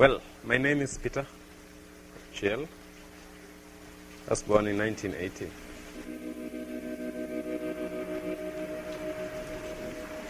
[0.00, 1.26] Well, my name is Peter
[2.32, 2.66] Chiel.
[4.26, 5.50] I was born in 1980.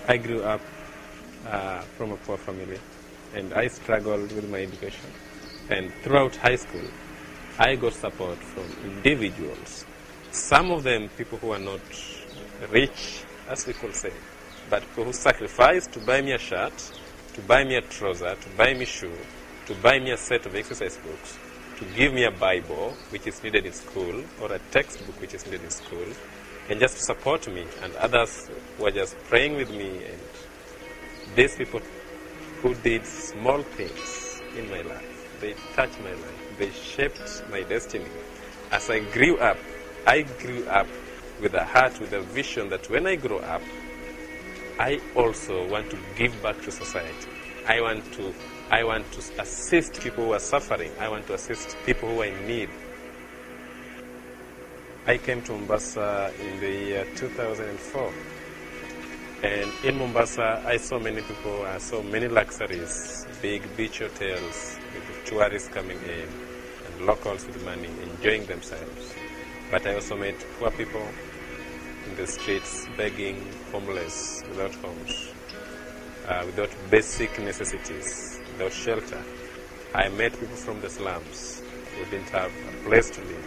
[0.08, 0.60] I grew up
[1.46, 2.80] uh, from a poor family
[3.36, 5.08] and I struggled with my education.
[5.69, 6.88] And throughout high school,
[7.56, 9.87] I got support from individuals.
[10.32, 11.80] Some of them people who are not
[12.72, 14.12] rich, as we could say,
[14.68, 16.73] but who sacrificed to buy me a shirt,
[17.34, 19.12] to buy me a trouser, to buy me shoe,
[19.70, 21.38] to buy me a set of exercise books,
[21.76, 25.45] to give me a Bible, which is needed in school, or a textbook, which is
[25.45, 26.08] needed in school,
[26.68, 27.64] and just to support me.
[27.80, 28.50] And others
[28.80, 29.90] were just praying with me.
[30.06, 30.20] And
[31.36, 31.80] these people
[32.62, 38.10] who did small things in my life, they touched my life, they shaped my destiny.
[38.73, 39.59] As I grew up,
[40.04, 40.88] I grew up
[41.40, 43.62] with a heart, with a vision that when I grow up,
[44.80, 47.30] I also want to give back to society.
[47.68, 48.34] I want to,
[48.70, 50.92] I want to assist people who are suffering.
[51.01, 52.70] I want to assist people who are in need.
[55.09, 58.12] I came to Mombasa in the year 2004.
[59.43, 65.25] And in Mombasa, I saw many people, I saw many luxuries, big beach hotels, with
[65.25, 66.29] tourists coming in,
[66.87, 69.15] and locals with money enjoying themselves.
[69.73, 71.09] But I also met poor people
[72.09, 75.33] in the streets begging, homeless, without homes,
[76.29, 78.30] uh, without basic necessities,
[78.61, 79.22] without shelter.
[79.94, 81.62] I met people from the slums
[81.97, 83.47] who didn't have a place to live,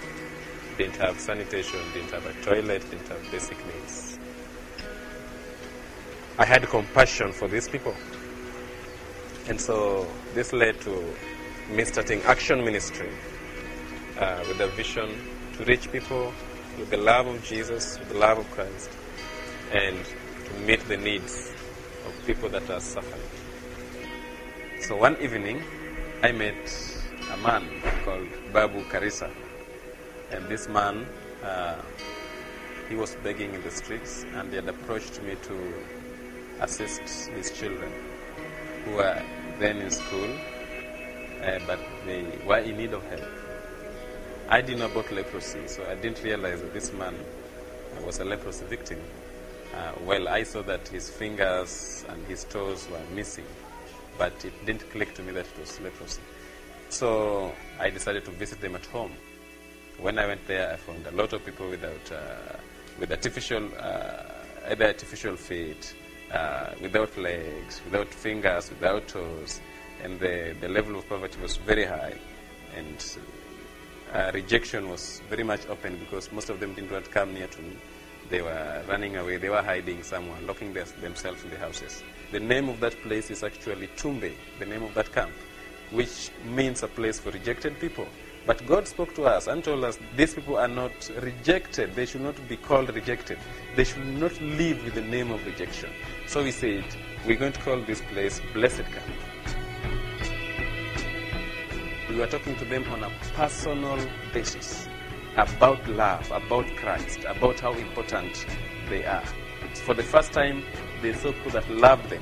[0.77, 4.17] didn't have sanitation, didn't have a toilet, didn't have basic needs.
[6.39, 7.93] I had compassion for these people.
[9.47, 11.13] And so this led to
[11.69, 13.11] me starting Action Ministry
[14.19, 15.11] uh, with a vision
[15.57, 16.33] to reach people
[16.79, 18.89] with the love of Jesus, with the love of Christ,
[19.71, 19.97] and
[20.45, 21.51] to meet the needs
[22.07, 23.22] of people that are suffering.
[24.83, 25.63] So one evening,
[26.23, 26.57] I met
[27.31, 27.63] a man
[28.03, 29.31] called Babu Karisa.
[30.29, 31.07] And this man,
[31.41, 31.81] uh,
[32.89, 35.73] he was begging in the streets, and he had approached me to
[36.59, 36.99] assist
[37.29, 37.93] his children
[38.83, 39.23] who were
[39.57, 40.29] then in school,
[41.41, 43.23] uh, but they were in need of help.
[44.49, 47.15] I didn't know about leprosy, so I didn't realize that this man
[48.05, 48.99] was a leprosy victim.
[49.73, 53.45] Uh, well, I saw that his fingers and his toes were missing,
[54.17, 56.21] but it didn't click to me that it was leprosy.
[56.89, 59.13] So I decided to visit them at home.
[59.99, 62.57] When I went there, I found a lot of people without, uh,
[62.99, 64.23] with artificial, uh,
[64.69, 65.95] either artificial feet,
[66.31, 69.61] uh, without legs, without fingers, without toes,
[70.03, 72.13] and the, the level of poverty was very high.
[72.75, 73.17] And
[74.13, 77.47] uh, rejection was very much open because most of them didn't want to come near
[77.47, 77.75] to me.
[78.33, 82.01] They were running away, they were hiding somewhere, locking their, themselves in the houses.
[82.31, 85.33] The name of that place is actually Tumbe, the name of that camp,
[85.91, 88.07] which means a place for rejected people.
[88.47, 91.93] But God spoke to us and told us these people are not rejected.
[91.93, 93.37] They should not be called rejected.
[93.75, 95.91] They should not live with the name of rejection.
[96.25, 96.85] So we said,
[97.27, 99.13] we're going to call this place Blessed Camp.
[102.09, 103.99] We were talking to them on a personal
[104.33, 104.87] basis
[105.37, 108.45] about love, about Christ, about how important
[108.89, 109.25] they are.
[109.85, 110.63] For the first time,
[111.01, 112.21] they saw people that loved them.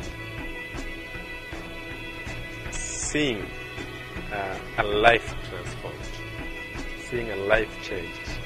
[2.71, 3.45] Seeing
[4.31, 5.97] uh, a life transformed,
[7.09, 8.39] seeing a life changed,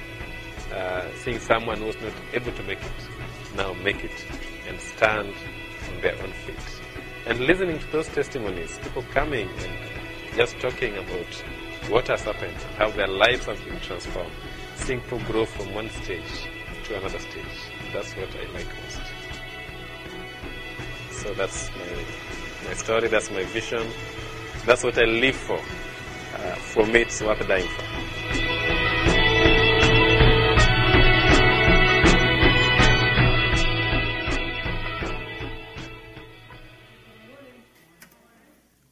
[0.74, 3.10] uh, seeing someone who was not able to make it
[3.56, 4.26] now make it
[4.68, 5.34] and stand
[5.90, 6.82] on their own feet.
[7.26, 11.44] And listening to those testimonies, people coming and just talking about
[11.90, 14.32] what has happened, how their lives have been transformed,
[14.86, 16.48] seeing people grow from one stage
[16.84, 17.44] to another stage.
[17.92, 19.02] That's what I like most.
[21.10, 23.88] So that's my, my story, that's my vision,
[24.64, 25.58] that's what I live for.
[25.58, 27.84] Uh, for me, it's worth dying for.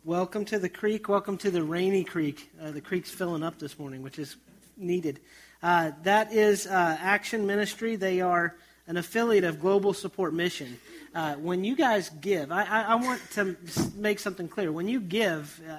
[0.04, 1.08] Welcome to the creek.
[1.08, 2.50] Welcome to the rainy creek.
[2.60, 4.38] Uh, the creek's filling up this morning, which is
[4.76, 5.20] needed.
[5.64, 7.96] Uh, that is uh, Action Ministry.
[7.96, 8.54] They are
[8.86, 10.78] an affiliate of Global Support Mission.
[11.16, 13.56] Uh, when you guys give, I, I, I, want to
[13.96, 14.74] make something clear.
[14.74, 15.78] When you give, uh,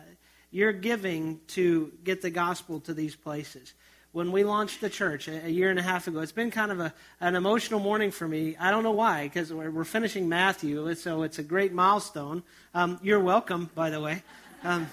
[0.50, 3.74] you're giving to get the gospel to these places.
[4.12, 6.72] When we launched the church a, a year and a half ago, it's been kind
[6.72, 8.56] of a, an emotional morning for me.
[8.58, 12.42] I don't know why, because we're, we're, finishing Matthew, so it's a great milestone.
[12.72, 14.22] Um, you're welcome, by the way.
[14.62, 14.86] Um,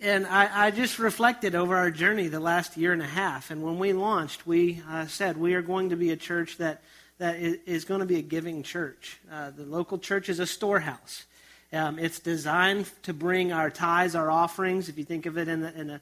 [0.00, 3.50] and I, I, just reflected over our journey the last year and a half.
[3.50, 6.82] And when we launched, we uh, said we are going to be a church that,
[7.18, 9.18] that is, going to be a giving church.
[9.32, 11.24] Uh, the local church is a storehouse.
[11.72, 15.62] Um, it's designed to bring our tithes, our offerings, if you think of it in,
[15.62, 16.00] the, in an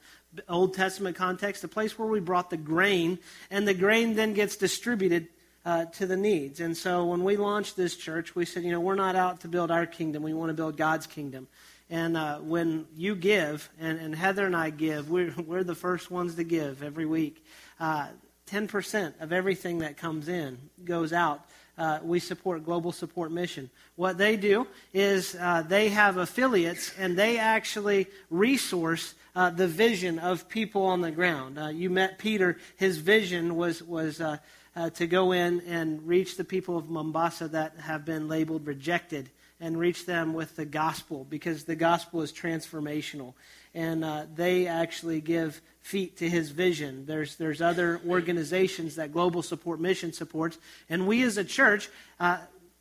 [0.49, 3.19] Old Testament context, the place where we brought the grain,
[3.51, 5.29] and the grain then gets distributed
[5.65, 6.61] uh, to the needs.
[6.61, 9.49] And so when we launched this church, we said, you know, we're not out to
[9.49, 11.49] build our kingdom, we want to build God's kingdom.
[11.91, 16.11] And uh, when you give, and, and, Heather and I give, we're, we're the first
[16.11, 17.45] ones to give every week.
[17.79, 18.09] Uh,
[18.51, 21.47] 10% of everything that comes in goes out.
[21.77, 23.69] Uh, we support Global Support Mission.
[23.97, 30.21] What they do is uh, they have affiliates and they actually resource uh, the vision
[30.21, 31.59] of people on the ground.
[31.59, 32.59] Uh, you met Peter.
[32.77, 34.37] His vision was, was uh,
[34.77, 39.31] uh, to go in and reach the people of Mombasa that have been labeled rejected
[39.61, 43.35] and reach them with the gospel because the gospel is transformational.
[43.73, 47.07] And uh, they actually give feet to his vision.
[47.07, 50.59] There's, there's other organizations that Global Support Mission supports.
[50.89, 51.89] And we as a church,
[52.21, 52.39] uh,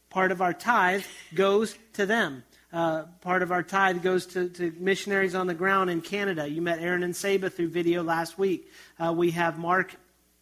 [0.09, 1.03] part of our tithe
[1.33, 2.43] goes to them.
[2.71, 6.47] Uh, part of our tithe goes to, to, missionaries on the ground in Canada.
[6.47, 8.71] You met Aaron and Saba through video last week.
[8.99, 9.95] Uh, we have Mark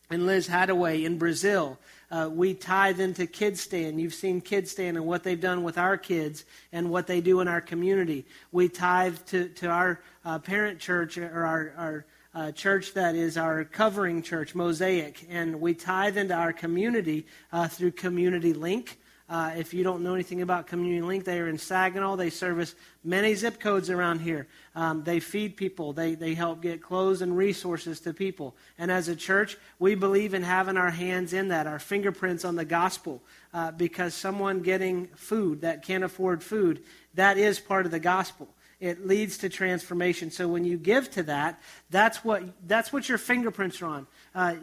[0.09, 1.77] and Liz Hadaway in Brazil.
[2.11, 4.01] Uh, we tithe into Kids Stand.
[4.01, 6.43] You've seen Kids Stand and what they've done with our kids
[6.73, 8.25] and what they do in our community.
[8.51, 13.37] We tithe to, to our uh, parent church or our, our uh, church that is
[13.37, 18.99] our covering church, Mosaic, and we tithe into our community uh, through Community Link.
[19.31, 22.17] Uh, if you don't know anything about Community Link, they are in Saginaw.
[22.17, 24.45] They service many zip codes around here.
[24.75, 25.93] Um, they feed people.
[25.93, 28.57] They, they help get clothes and resources to people.
[28.77, 32.57] And as a church, we believe in having our hands in that, our fingerprints on
[32.57, 33.23] the gospel,
[33.53, 38.49] uh, because someone getting food that can't afford food, that is part of the gospel
[38.81, 40.31] it leads to transformation.
[40.31, 41.61] So when you give to that,
[41.91, 44.07] that's what that's what your fingerprints are on.
[44.33, 44.55] Uh,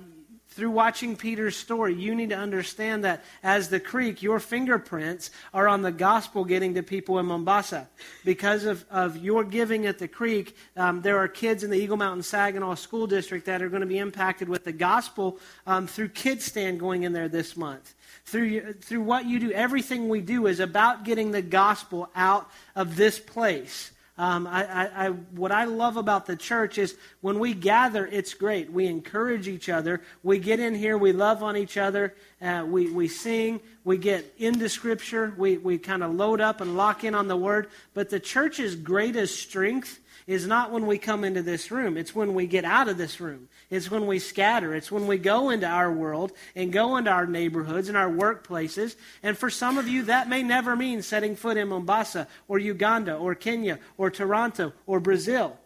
[0.49, 5.69] through watching Peter's story, you need to understand that as the creek, your fingerprints are
[5.69, 7.89] on the gospel getting to people in Mombasa.
[8.25, 11.97] Because of, of your giving at the creek, um, there are kids in the Eagle
[11.97, 16.09] Mountain Saginaw School District that are going to be impacted with the gospel um, through
[16.09, 17.95] Kids Stand going in there this month.
[18.25, 22.97] Through, through what you do, everything we do is about getting the gospel out of
[22.97, 23.93] this place.
[24.19, 28.35] Um, I, I, I, what I love about the church is when we gather, it's
[28.35, 28.71] great.
[28.73, 30.03] We encourage each other.
[30.25, 34.35] We get in here, we love on each other, uh, we, we sing, we get
[34.37, 37.69] into Scripture, we, we kind of load up and lock in on the Word.
[37.95, 42.35] But the church's greatest strength is not when we come into this room, it's when
[42.35, 43.49] we get out of this room.
[43.71, 44.75] It's when we scatter.
[44.75, 48.97] It's when we go into our world and go into our neighborhoods and our workplaces.
[49.23, 53.15] And for some of you, that may never mean setting foot in Mombasa or Uganda
[53.15, 55.59] or Kenya or Toronto or Brazil.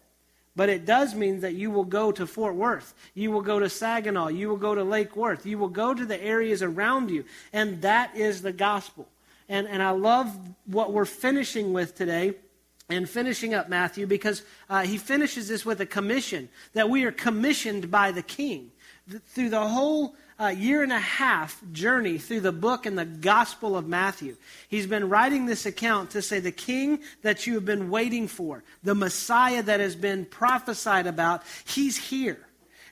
[0.55, 2.93] But it does mean that you will go to Fort Worth.
[3.15, 4.29] You will go to Saginaw.
[4.29, 5.47] You will go to Lake Worth.
[5.47, 7.25] You will go to the areas around you.
[7.53, 9.09] And that is the gospel.
[9.49, 12.35] And, and I love what we're finishing with today
[12.89, 17.13] and finishing up Matthew because uh, he finishes this with a commission that we are
[17.13, 18.71] commissioned by the king.
[19.11, 23.05] Th- through the whole uh, year and a half journey through the book and the
[23.05, 24.37] gospel of Matthew,
[24.69, 28.65] he's been writing this account to say the king that you have been waiting for,
[28.83, 32.41] the Messiah that has been prophesied about, he's here.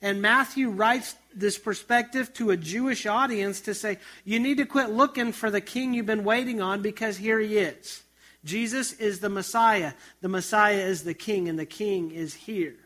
[0.03, 4.91] And Matthew writes this perspective to a Jewish audience to say, you need to quit
[4.91, 8.03] looking for the king you've been waiting on because here he is.
[8.45, 9.93] Jesus is the Messiah.
[10.21, 12.77] The Messiah is the King, and the King is here.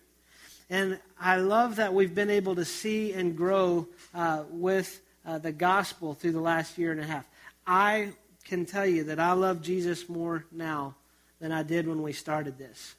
[0.71, 5.53] And I love that we've been able to see and grow uh, with uh, the
[5.53, 7.27] gospel through the last year and a half.
[7.67, 8.13] I
[8.45, 10.97] can tell you that I love Jesus more now
[11.41, 12.95] than I did when we started this.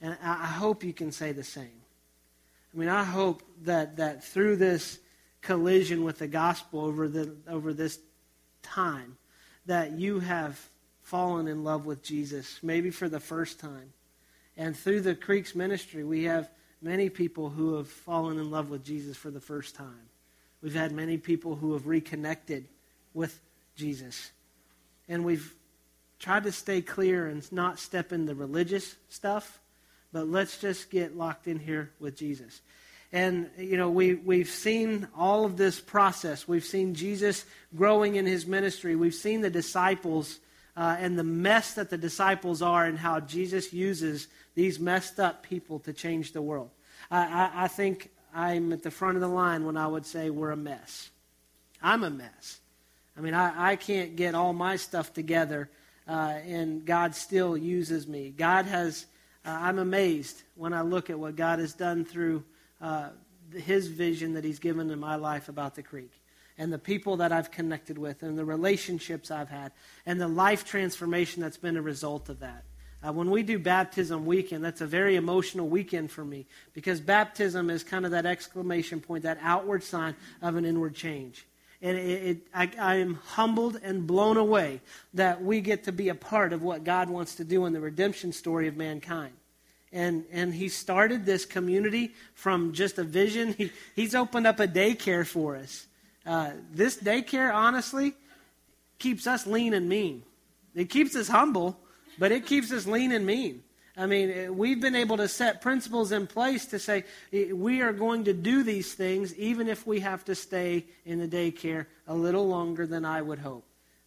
[0.00, 1.82] And I hope you can say the same.
[2.74, 4.98] I mean, I hope that, that through this
[5.42, 7.98] collision with the gospel over, the, over this
[8.62, 9.16] time,
[9.66, 10.58] that you have
[11.02, 13.92] fallen in love with Jesus, maybe for the first time.
[14.56, 18.84] And through the Creeks ministry, we have many people who have fallen in love with
[18.84, 20.08] Jesus for the first time.
[20.62, 22.66] We've had many people who have reconnected
[23.14, 23.40] with
[23.76, 24.30] Jesus.
[25.08, 25.54] And we've
[26.18, 29.60] tried to stay clear and not step in the religious stuff,
[30.12, 32.60] but let's just get locked in here with Jesus.
[33.12, 36.48] And, you know, we, we've seen all of this process.
[36.48, 37.44] We've seen Jesus
[37.76, 38.96] growing in his ministry.
[38.96, 40.38] We've seen the disciples
[40.76, 45.42] uh, and the mess that the disciples are and how Jesus uses these messed up
[45.42, 46.70] people to change the world.
[47.10, 50.30] I, I, I think I'm at the front of the line when I would say
[50.30, 51.10] we're a mess.
[51.82, 52.60] I'm a mess.
[53.16, 55.68] I mean, I, I can't get all my stuff together,
[56.08, 58.30] uh, and God still uses me.
[58.30, 59.06] God has,
[59.44, 62.44] uh, I'm amazed when I look at what God has done through
[62.80, 63.10] uh,
[63.54, 66.12] His vision that He's given in my life about the creek.
[66.58, 69.72] And the people that I've connected with and the relationships I've had
[70.06, 72.64] and the life transformation that's been a result of that.
[73.04, 77.68] Uh, when we do baptism weekend, that's a very emotional weekend for me because baptism
[77.68, 81.46] is kind of that exclamation point, that outward sign of an inward change.
[81.80, 84.80] And it, it, I, I am humbled and blown away
[85.14, 87.80] that we get to be a part of what God wants to do in the
[87.80, 89.32] redemption story of mankind.
[89.92, 93.52] And, and he started this community from just a vision.
[93.58, 95.86] He, he's opened up a daycare for us.
[96.24, 98.14] Uh, this daycare, honestly,
[98.98, 100.22] keeps us lean and mean.
[100.74, 101.78] It keeps us humble,
[102.18, 103.62] but it keeps us lean and mean.
[103.96, 108.24] I mean, we've been able to set principles in place to say we are going
[108.24, 112.48] to do these things even if we have to stay in the daycare a little
[112.48, 113.64] longer than I would hope.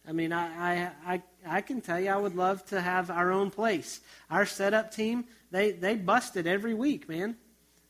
[0.08, 3.30] I mean, I, I, I, I can tell you I would love to have our
[3.30, 4.00] own place.
[4.28, 7.36] Our setup team, they, they busted every week, man.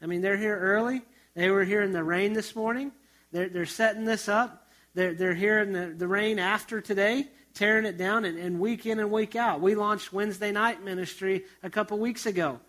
[0.02, 1.02] I mean, they're here early.
[1.34, 2.92] They were here in the rain this morning.
[3.36, 4.66] They're, they're setting this up.
[4.94, 8.86] They're, they're here in the, the rain after today tearing it down, and, and week
[8.86, 9.60] in and week out.
[9.60, 12.60] We launched Wednesday night ministry a couple weeks ago.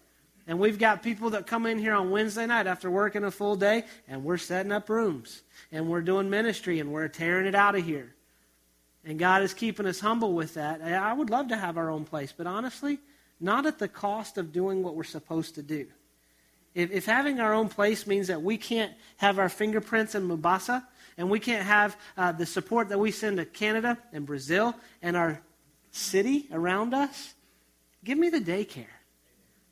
[0.46, 3.56] And we've got people that come in here on Wednesday night after working a full
[3.56, 7.76] day, and we're setting up rooms, and we're doing ministry, and we're tearing it out
[7.76, 8.14] of here.
[9.06, 10.82] And God is keeping us humble with that.
[10.82, 13.00] I would love to have our own place, but honestly,
[13.40, 15.88] not at the cost of doing what we're supposed to do.
[16.78, 20.88] If, if having our own place means that we can't have our fingerprints in Mombasa,
[21.18, 25.18] and we can't have uh, the support that we send to Canada and Brazil and
[25.18, 25.42] our
[25.90, 27.34] city around us,
[28.04, 28.86] give me the daycare.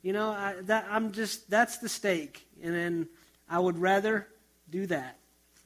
[0.02, 2.44] You know, I, that, I'm just, that's the stake.
[2.60, 3.08] And then
[3.48, 4.26] I would rather
[4.68, 5.16] do that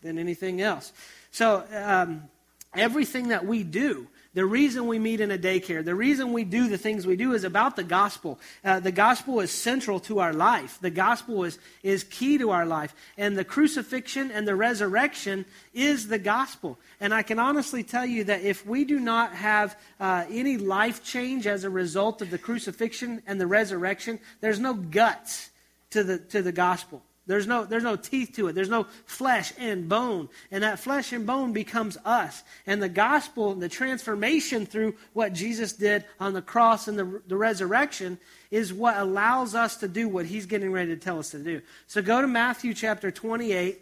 [0.03, 0.93] than anything else.
[1.31, 2.25] So, um,
[2.75, 6.69] everything that we do the reason we meet in a daycare, the reason we do
[6.69, 8.39] the things we do is about the gospel.
[8.65, 10.79] Uh, the gospel is central to our life.
[10.81, 12.95] The gospel is, is key to our life.
[13.19, 16.79] And the crucifixion and the resurrection is the gospel.
[17.01, 21.03] And I can honestly tell you that if we do not have uh, any life
[21.03, 25.51] change as a result of the crucifixion and the resurrection, there's no guts
[25.91, 27.03] to the, to the gospel.
[27.31, 28.55] There's no, there's no teeth to it.
[28.55, 30.29] There's no flesh and bone.
[30.51, 32.43] And that flesh and bone becomes us.
[32.67, 37.37] And the gospel, the transformation through what Jesus did on the cross and the, the
[37.37, 38.19] resurrection
[38.51, 41.63] is what allows us to do what he's getting ready to tell us to do.
[41.87, 43.81] So go to Matthew chapter 28.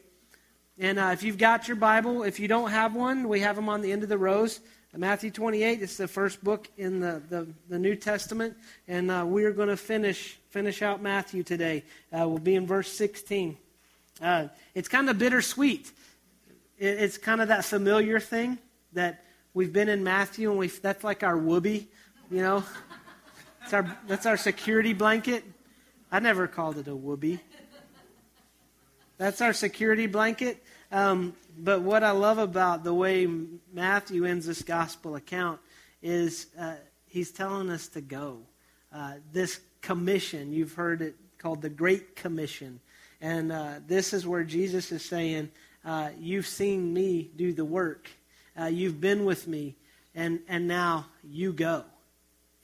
[0.78, 3.70] And uh, if you've got your Bible, if you don't have one, we have them
[3.70, 4.60] on the end of the rows.
[4.96, 8.56] Matthew 28 is the first book in the, the, the New Testament,
[8.88, 11.84] and uh, we're going to finish, finish out Matthew today.
[12.10, 13.56] Uh, we'll be in verse 16.
[14.20, 15.92] Uh, it's kind of bittersweet.
[16.78, 18.58] It, it's kind of that familiar thing
[18.94, 21.86] that we've been in Matthew, and we that's like our whoopee,
[22.30, 22.64] you know?
[23.60, 25.44] That's our, that's our security blanket.
[26.10, 27.40] I never called it a whoopee.
[29.18, 30.64] That's our security blanket.
[30.90, 33.28] Um, but what I love about the way
[33.72, 35.60] Matthew ends this gospel account
[36.02, 36.74] is uh,
[37.06, 38.38] he's telling us to go.
[38.92, 42.80] Uh, this commission, you've heard it called the Great Commission.
[43.20, 45.50] And uh, this is where Jesus is saying,
[45.84, 48.08] uh, You've seen me do the work,
[48.58, 49.74] uh, you've been with me,
[50.14, 51.84] and, and now you go.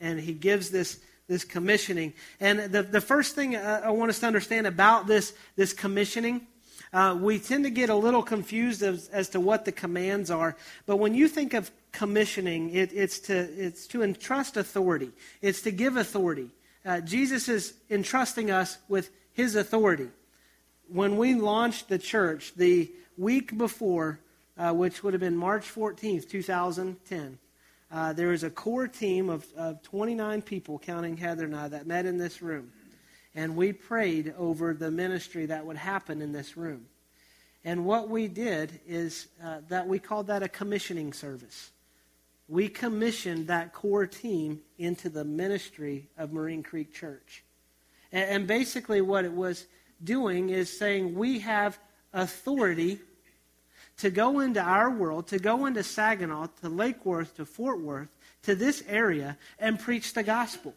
[0.01, 2.13] And he gives this this commissioning.
[2.39, 6.47] And the, the first thing uh, I want us to understand about this, this commissioning
[6.95, 10.57] uh, we tend to get a little confused as, as to what the commands are.
[10.87, 15.11] But when you think of commissioning, it, it's, to, it's to entrust authority,
[15.43, 16.51] it's to give authority.
[16.87, 20.09] Uh, Jesus is entrusting us with his authority.
[20.89, 24.21] When we launched the church, the week before,
[24.57, 27.39] uh, which would have been March 14th, 2010,
[27.91, 31.89] uh, there was a core team of, of 29 people, counting Heather and I, that
[31.89, 32.71] met in this room
[33.35, 36.87] and we prayed over the ministry that would happen in this room.
[37.65, 41.71] And what we did is uh, that we called that a commissioning service.
[42.47, 47.43] We commissioned that core team into the ministry of Marine Creek Church.
[48.13, 49.67] And, and basically, what it was
[50.03, 51.79] doing is saying we have
[52.13, 53.01] authority
[53.99, 58.11] to go into our world, to go into Saginaw, to Lake Worth, to Fort Worth,
[58.43, 60.75] to this area, and preach the gospel.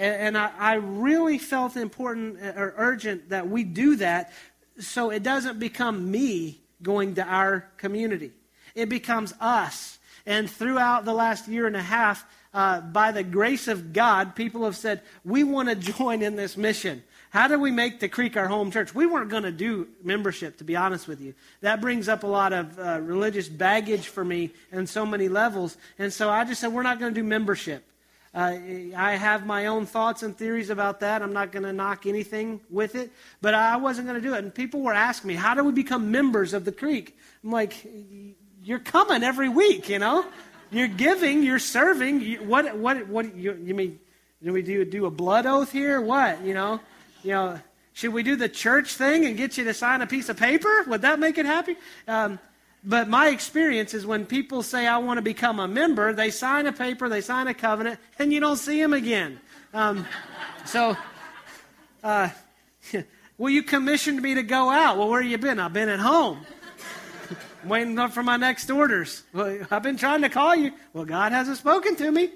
[0.00, 4.32] And, and I, I really felt important uh, or urgent that we do that
[4.78, 8.32] so it doesn't become me going to our community.
[8.74, 9.98] It becomes us.
[10.24, 14.64] And throughout the last year and a half, uh, by the grace of God, people
[14.64, 17.02] have said, We want to join in this mission.
[17.28, 18.92] How do we make the Creek our home church?
[18.92, 21.34] We weren't going to do membership, to be honest with you.
[21.60, 25.76] That brings up a lot of uh, religious baggage for me in so many levels.
[25.98, 27.84] And so I just said, We're not going to do membership.
[28.32, 28.56] Uh,
[28.96, 31.20] I have my own thoughts and theories about that.
[31.20, 33.10] I'm not going to knock anything with it,
[33.40, 34.38] but I wasn't going to do it.
[34.44, 37.18] And people were asking me, how do we become members of the Creek?
[37.42, 37.84] I'm like,
[38.62, 40.24] you're coming every week, you know?
[40.70, 42.20] You're giving, you're serving.
[42.20, 43.98] You, what, what, what, you, you mean,
[44.42, 46.00] do we do, do a blood oath here?
[46.00, 46.78] What, you know?
[47.24, 47.60] You know,
[47.92, 50.84] should we do the church thing and get you to sign a piece of paper?
[50.86, 51.76] Would that make it happy?
[52.06, 52.38] Um,
[52.82, 56.66] but my experience is when people say, I want to become a member, they sign
[56.66, 59.38] a paper, they sign a covenant, and you don't see them again.
[59.74, 60.06] Um,
[60.64, 60.96] so,
[62.02, 62.30] uh,
[63.38, 64.96] well, you commissioned me to go out.
[64.96, 65.58] Well, where have you been?
[65.58, 66.46] I've been at home.
[67.64, 69.24] waiting for my next orders.
[69.32, 70.72] Well, I've been trying to call you.
[70.92, 72.30] Well, God hasn't spoken to me.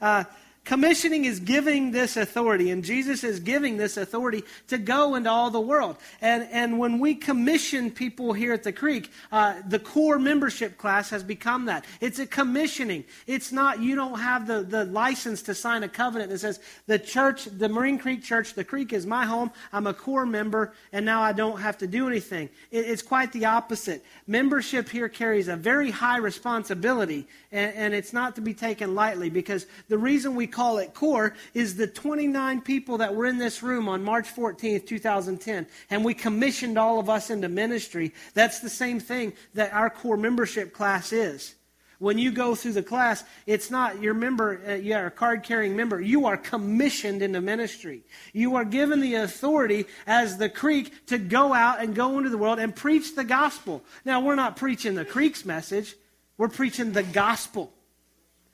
[0.00, 0.24] Uh,
[0.68, 5.50] Commissioning is giving this authority, and Jesus is giving this authority to go into all
[5.50, 5.96] the world.
[6.20, 11.08] And, and when we commission people here at the Creek, uh, the core membership class
[11.08, 11.86] has become that.
[12.02, 13.04] It's a commissioning.
[13.26, 16.98] It's not, you don't have the, the license to sign a covenant that says, the
[16.98, 21.06] church, the Marine Creek Church, the Creek is my home, I'm a core member, and
[21.06, 22.50] now I don't have to do anything.
[22.70, 24.04] It, it's quite the opposite.
[24.26, 29.30] Membership here carries a very high responsibility, and, and it's not to be taken lightly
[29.30, 33.62] because the reason we call it core is the 29 people that were in this
[33.62, 38.12] room on March 14th, 2010, and we commissioned all of us into ministry.
[38.34, 41.54] That's the same thing that our core membership class is.
[42.00, 45.44] When you go through the class, it's not your member, uh, you are a card
[45.44, 46.00] carrying member.
[46.00, 48.02] You are commissioned into ministry.
[48.32, 52.38] You are given the authority as the creek to go out and go into the
[52.38, 53.84] world and preach the gospel.
[54.04, 55.94] Now, we're not preaching the creek's message,
[56.36, 57.72] we're preaching the gospel.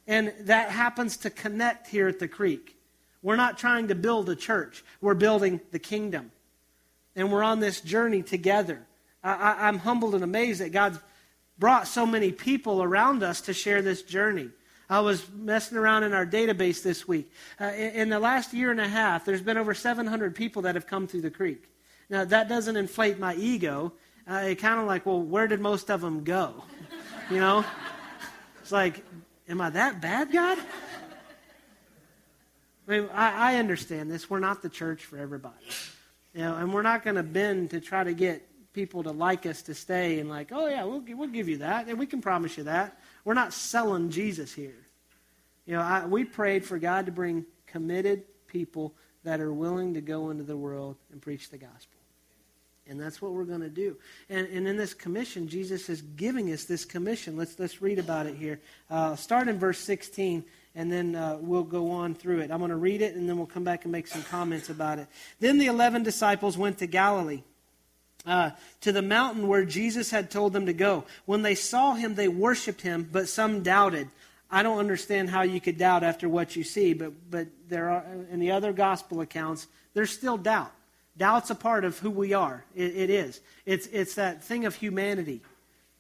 [0.07, 2.77] And that happens to connect here at the creek.
[3.23, 6.31] We're not trying to build a church, we're building the kingdom.
[7.17, 8.85] And we're on this journey together.
[9.23, 10.99] I, am humbled and amazed that God's
[11.59, 14.51] brought so many people around us to share this journey.
[14.91, 17.33] I was messing around in our database this week.
[17.59, 20.75] Uh, in, in the last year and a half, there's been over 700 people that
[20.75, 21.71] have come through the creek.
[22.11, 23.93] Now, that doesn't inflate my ego.
[24.29, 26.65] Uh, it kind of like, well, where did most of them go?
[27.31, 27.65] You know?
[28.61, 29.03] It's like,
[29.49, 30.59] Am I that bad, God?
[32.87, 34.29] I mean, I, I understand this.
[34.29, 35.55] We're not the church for everybody.
[36.35, 39.47] You know, and we're not going to bend to try to get people to like
[39.47, 42.21] us to stay and like, oh yeah, we'll we'll give you that, and we can
[42.21, 42.99] promise you that.
[43.25, 44.75] We're not selling Jesus here.
[45.65, 50.01] You know, I, we prayed for God to bring committed people that are willing to
[50.01, 51.94] go into the world and preach the gospel.
[52.89, 53.97] And that's what we're going to do.
[54.29, 57.37] And, and in this commission, Jesus is giving us this commission.
[57.37, 58.61] Let's, let's read about it here.
[58.91, 60.45] Uh, start in verse 16,
[60.75, 62.51] and then uh, we'll go on through it.
[62.51, 64.99] I'm going to read it, and then we'll come back and make some comments about
[64.99, 65.07] it.
[65.41, 67.43] Then the eleven disciples went to Galilee.
[68.27, 71.05] Uh, to the mountain where Jesus had told them to go.
[71.27, 74.09] When they saw him, they worshiped him, but some doubted.
[74.51, 78.05] I don't understand how you could doubt after what you see, but, but there are,
[78.31, 80.73] in the other gospel accounts, there's still doubt.
[81.17, 82.65] Doubt's a part of who we are.
[82.75, 83.41] It, it is.
[83.67, 85.43] It's, it's that thing of humanity.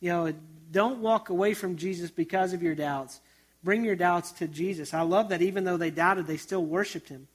[0.00, 0.34] You know,
[0.72, 3.20] don't walk away from Jesus because of your doubts.
[3.62, 4.92] Bring your doubts to Jesus.
[4.92, 7.28] I love that even though they doubted, they still worshiped him.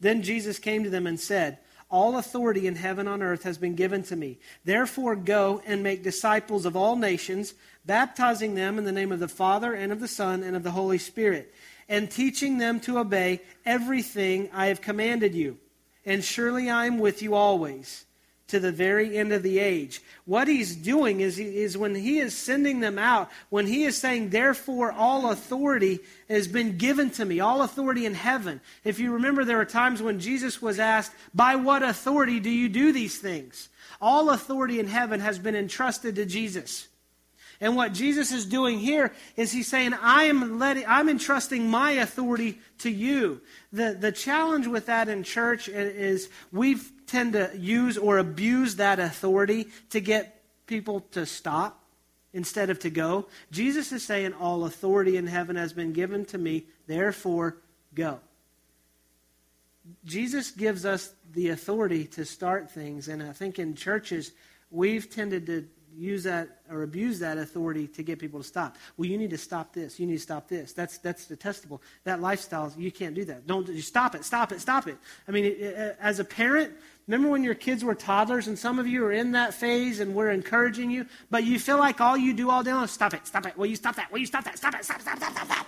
[0.00, 1.58] Then Jesus came to them and said,
[1.88, 4.38] All authority in heaven on earth has been given to me.
[4.64, 7.54] Therefore, go and make disciples of all nations,
[7.86, 10.72] baptizing them in the name of the Father and of the Son and of the
[10.72, 11.54] Holy Spirit,
[11.88, 15.56] and teaching them to obey everything I have commanded you
[16.04, 18.04] and surely I am with you always
[18.52, 20.02] to the very end of the age.
[20.26, 24.28] What he's doing is, is when he is sending them out, when he is saying,
[24.28, 28.60] Therefore, all authority has been given to me, all authority in heaven.
[28.84, 32.68] If you remember, there were times when Jesus was asked, By what authority do you
[32.68, 33.70] do these things?
[34.02, 36.88] All authority in heaven has been entrusted to Jesus.
[37.62, 41.92] And what Jesus is doing here is he's saying, I am letting, I'm entrusting my
[41.92, 43.40] authority to you.
[43.72, 48.98] The, the challenge with that in church is we tend to use or abuse that
[48.98, 51.84] authority to get people to stop
[52.32, 53.28] instead of to go.
[53.52, 57.58] Jesus is saying, All authority in heaven has been given to me, therefore
[57.94, 58.18] go.
[60.04, 64.32] Jesus gives us the authority to start things, and I think in churches,
[64.72, 68.76] we've tended to use that or abuse that authority to get people to stop.
[68.96, 69.98] Well, you need to stop this.
[70.00, 70.72] You need to stop this.
[70.72, 71.82] That's that's detestable.
[72.04, 73.46] That lifestyle, you can't do that.
[73.46, 74.24] Don't you stop it.
[74.24, 74.60] Stop it.
[74.60, 74.96] Stop it.
[75.28, 76.72] I mean, it, it, uh, as a parent,
[77.06, 80.14] remember when your kids were toddlers, and some of you are in that phase, and
[80.14, 83.14] we're encouraging you, but you feel like all you do all day long is stop
[83.14, 83.26] it.
[83.26, 83.56] Stop it.
[83.56, 84.10] Will you stop that?
[84.10, 84.58] Will you stop that?
[84.58, 84.84] Stop it.
[84.84, 85.66] Stop stop stop stop stop.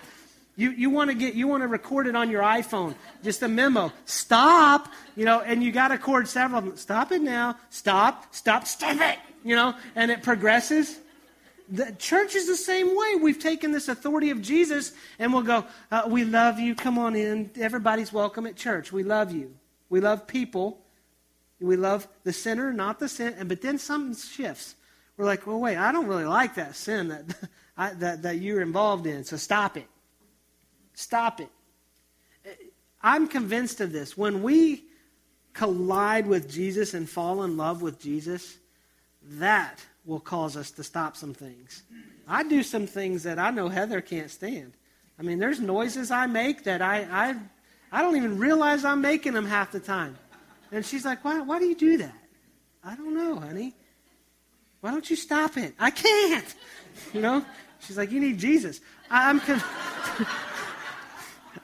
[0.56, 3.48] You, you want to get you want to record it on your iPhone, just a
[3.48, 3.92] memo.
[4.04, 6.76] Stop, you know, and you got to record several of them.
[6.76, 7.56] Stop it now.
[7.70, 8.34] Stop.
[8.34, 8.66] Stop.
[8.66, 10.98] Stop it you know, and it progresses.
[11.68, 13.16] The church is the same way.
[13.16, 16.74] We've taken this authority of Jesus and we'll go, uh, We love you.
[16.74, 17.50] Come on in.
[17.56, 18.92] Everybody's welcome at church.
[18.92, 19.54] We love you.
[19.88, 20.80] We love people.
[21.60, 23.36] We love the sinner, not the sin.
[23.46, 24.74] But then something shifts.
[25.16, 27.24] We're like, Well, wait, I don't really like that sin that,
[27.76, 29.24] I, that, that you're involved in.
[29.24, 29.86] So stop it.
[30.94, 31.50] Stop it.
[33.02, 34.16] I'm convinced of this.
[34.16, 34.84] When we
[35.52, 38.58] collide with Jesus and fall in love with Jesus,
[39.24, 41.82] that will cause us to stop some things.
[42.28, 44.72] I do some things that I know Heather can't stand.
[45.18, 47.34] I mean, there's noises I make that I, I,
[47.92, 50.16] I don't even realize I'm making them half the time.
[50.72, 52.16] And she's like, why, why do you do that?
[52.82, 53.74] I don't know, honey.
[54.80, 55.74] Why don't you stop it?
[55.78, 56.54] I can't.
[57.12, 57.44] You know?
[57.80, 58.80] She's like, you need Jesus.
[59.10, 59.40] I, I'm.
[59.40, 59.60] Con-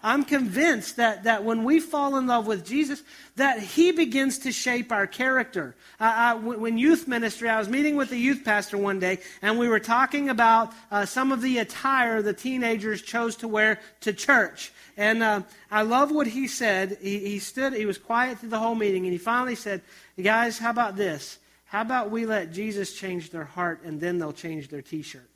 [0.03, 3.03] I'm convinced that, that when we fall in love with Jesus,
[3.37, 5.75] that he begins to shape our character.
[5.99, 9.69] Uh, when youth ministry, I was meeting with a youth pastor one day, and we
[9.69, 14.73] were talking about uh, some of the attire the teenagers chose to wear to church.
[14.97, 16.99] And uh, I love what he said.
[17.01, 19.83] He, he stood, he was quiet through the whole meeting, and he finally said,
[20.21, 21.39] Guys, how about this?
[21.67, 25.30] How about we let Jesus change their heart, and then they'll change their t shirt?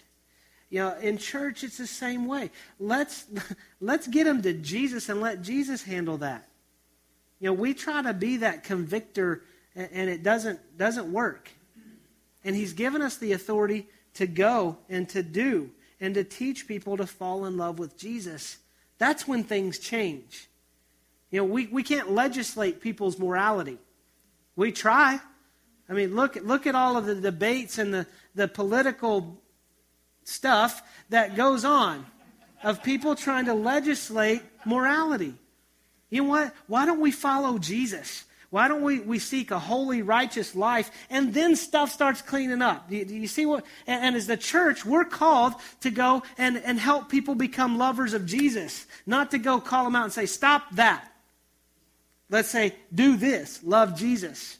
[0.74, 2.50] You know, in church, it's the same way.
[2.80, 3.26] Let's,
[3.80, 6.48] let's get them to Jesus and let Jesus handle that.
[7.38, 9.44] You know, we try to be that convictor,
[9.76, 11.48] and it doesn't, doesn't work.
[12.42, 16.96] And He's given us the authority to go and to do and to teach people
[16.96, 18.58] to fall in love with Jesus.
[18.98, 20.48] That's when things change.
[21.30, 23.78] You know, we, we can't legislate people's morality.
[24.56, 25.20] We try.
[25.88, 29.40] I mean, look, look at all of the debates and the, the political
[30.24, 32.04] stuff that goes on
[32.62, 35.34] of people trying to legislate morality.
[36.10, 36.54] You know what?
[36.66, 38.24] Why don't we follow Jesus?
[38.50, 42.88] Why don't we, we seek a holy, righteous life and then stuff starts cleaning up?
[42.88, 43.66] Do you, do you see what?
[43.84, 48.14] And, and, as the church, we're called to go and, and help people become lovers
[48.14, 51.04] of Jesus, not to go call them out and say, stop that.
[52.30, 54.56] Let's say, do this, love Jesus.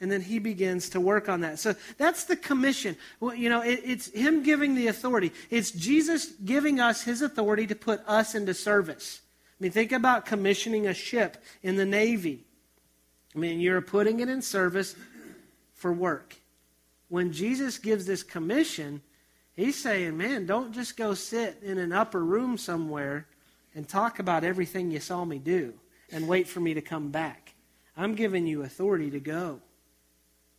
[0.00, 1.58] And then he begins to work on that.
[1.58, 2.96] So that's the commission.
[3.18, 5.32] Well, you know, it, it's him giving the authority.
[5.48, 9.20] It's Jesus giving us his authority to put us into service.
[9.58, 12.44] I mean, think about commissioning a ship in the Navy.
[13.34, 14.94] I mean, you're putting it in service
[15.74, 16.36] for work.
[17.08, 19.00] When Jesus gives this commission,
[19.54, 23.26] he's saying, man, don't just go sit in an upper room somewhere
[23.74, 25.72] and talk about everything you saw me do
[26.12, 27.54] and wait for me to come back.
[27.96, 29.60] I'm giving you authority to go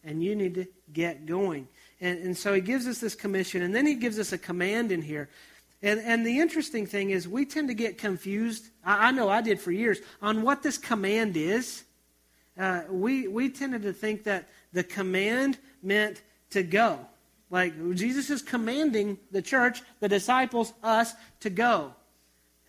[0.07, 1.67] and you need to get going.
[1.99, 4.91] And, and so he gives us this commission, and then he gives us a command
[4.91, 5.29] in here.
[5.83, 8.69] And, and the interesting thing is, we tend to get confused.
[8.83, 11.83] I, I know I did for years on what this command is.
[12.57, 16.99] Uh, we, we tended to think that the command meant to go.
[17.49, 21.93] Like Jesus is commanding the church, the disciples, us to go.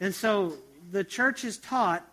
[0.00, 0.54] And so
[0.90, 2.06] the church is taught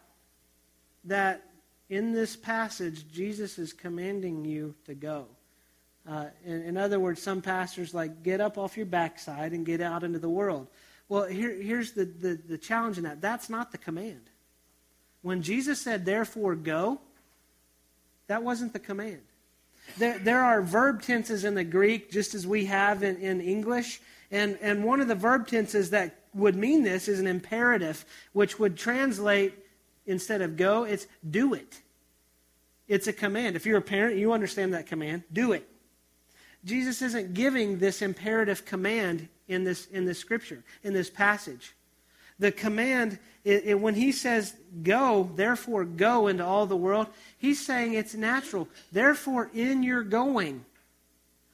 [1.03, 1.43] that
[1.89, 5.27] in this passage, Jesus is commanding you to go.
[6.07, 9.81] Uh, in, in, other words, some pastors like get up off your backside and get
[9.81, 10.67] out into the world.
[11.09, 13.21] Well, here, here's the, the, the challenge in that.
[13.21, 14.29] That's not the command.
[15.21, 16.99] When Jesus said, therefore, go,
[18.27, 19.21] that wasn't the command.
[19.97, 24.01] There, there are verb tenses in the Greek, just as we have in, in English.
[24.31, 28.59] And, and one of the verb tenses that would mean this is an imperative, which
[28.59, 29.53] would translate
[30.05, 31.81] instead of go, it's do it.
[32.87, 33.55] It's a command.
[33.55, 35.23] If you're a parent, you understand that command.
[35.31, 35.67] Do it.
[36.63, 41.75] Jesus isn't giving this imperative command in this, in this scripture, in this passage.
[42.39, 47.65] The command, it, it, when he says go, therefore go into all the world, he's
[47.65, 48.67] saying it's natural.
[48.91, 50.65] Therefore, in your going,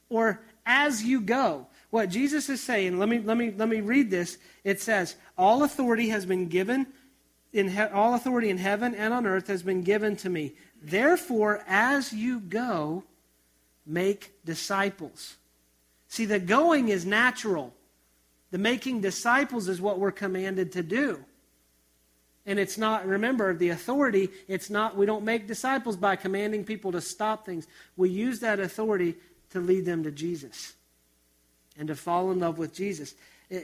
[0.08, 1.66] or as you go.
[1.90, 4.38] What Jesus is saying, let me, let me, let me read this.
[4.64, 6.86] It says, All authority has been given
[7.52, 10.54] he- all authority in heaven and on earth has been given to me.
[10.82, 13.04] Therefore, as you go,
[13.86, 15.36] make disciples.
[16.08, 17.74] See, the going is natural.
[18.50, 21.24] The making disciples is what we're commanded to do.
[22.44, 26.92] And it's not, remember, the authority, it's not, we don't make disciples by commanding people
[26.92, 27.66] to stop things.
[27.96, 29.14] We use that authority
[29.50, 30.72] to lead them to Jesus
[31.78, 33.14] and to fall in love with Jesus
[33.50, 33.60] eh,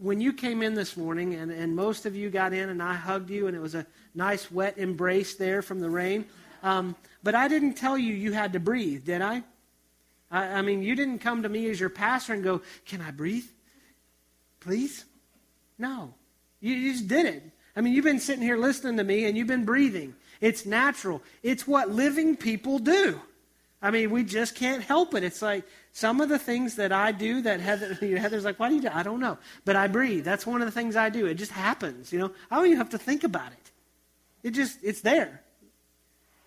[0.00, 2.94] when you came in this morning, and, and most of you got in, and I
[2.94, 6.24] hugged you, and it was a nice wet embrace there from the rain.
[6.62, 9.42] Um, but I didn't tell you you had to breathe, did I?
[10.30, 10.44] I?
[10.46, 13.46] I mean, you didn't come to me as your pastor and go, Can I breathe?
[14.60, 15.04] Please?
[15.78, 16.14] No.
[16.60, 17.42] You, you just did it.
[17.76, 20.14] I mean, you've been sitting here listening to me, and you've been breathing.
[20.40, 23.20] It's natural, it's what living people do.
[23.80, 25.22] I mean, we just can't help it.
[25.22, 28.74] It's like some of the things that I do that Heather, Heather's like, why do
[28.74, 28.90] you do?
[28.92, 29.38] I don't know.
[29.64, 30.24] But I breathe.
[30.24, 31.26] That's one of the things I do.
[31.26, 32.32] It just happens, you know.
[32.50, 33.70] I don't even have to think about it.
[34.42, 35.42] It just, it's there.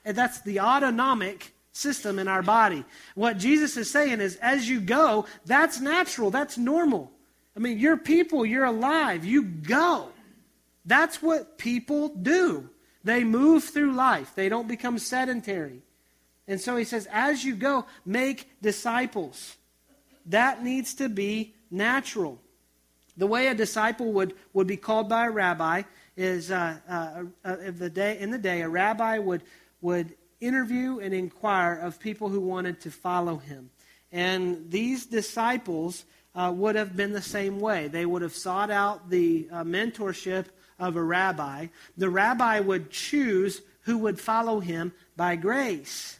[0.04, 2.84] And that's the autonomic system in our body.
[3.16, 6.32] What Jesus is saying is, as you go, that's natural.
[6.32, 7.12] That's normal.
[7.56, 8.46] I mean, you're people.
[8.46, 9.24] You're alive.
[9.24, 10.10] You go.
[10.86, 12.70] That's what people do.
[13.04, 14.34] They move through life.
[14.36, 15.82] They don't become sedentary.
[16.52, 19.56] And so he says, as you go, make disciples.
[20.26, 22.42] That needs to be natural.
[23.16, 25.84] The way a disciple would, would be called by a rabbi
[26.18, 29.44] is uh, uh, uh, the day, in the day, a rabbi would,
[29.80, 33.70] would interview and inquire of people who wanted to follow him.
[34.12, 36.04] And these disciples
[36.36, 37.88] uh, would have been the same way.
[37.88, 41.68] They would have sought out the uh, mentorship of a rabbi.
[41.96, 46.18] The rabbi would choose who would follow him by grace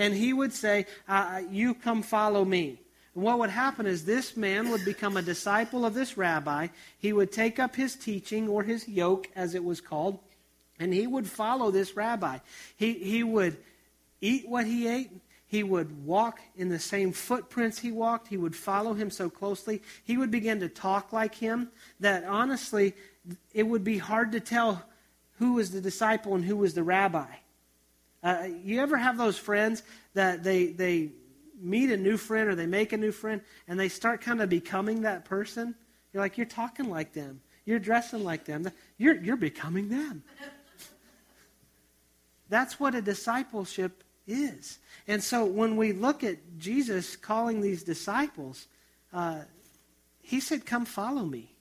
[0.00, 2.80] and he would say, uh, You come follow me.
[3.14, 6.68] And what would happen is this man would become a disciple of this rabbi.
[6.98, 10.18] He would take up his teaching, or his yoke, as it was called,
[10.78, 12.38] and he would follow this rabbi.
[12.76, 13.58] He, he would
[14.22, 15.10] eat what he ate.
[15.46, 18.28] He would walk in the same footprints he walked.
[18.28, 19.82] He would follow him so closely.
[20.04, 22.94] He would begin to talk like him that honestly,
[23.52, 24.82] it would be hard to tell
[25.38, 27.26] who was the disciple and who was the rabbi.
[28.22, 29.82] Uh, you ever have those friends
[30.14, 31.10] that they, they
[31.60, 34.48] meet a new friend or they make a new friend and they start kind of
[34.48, 35.74] becoming that person?
[36.12, 37.40] You're like, you're talking like them.
[37.64, 38.70] You're dressing like them.
[38.98, 40.22] You're, you're becoming them.
[42.48, 44.78] That's what a discipleship is.
[45.06, 48.66] And so when we look at Jesus calling these disciples,
[49.12, 49.42] uh,
[50.20, 51.54] he said, Come follow me.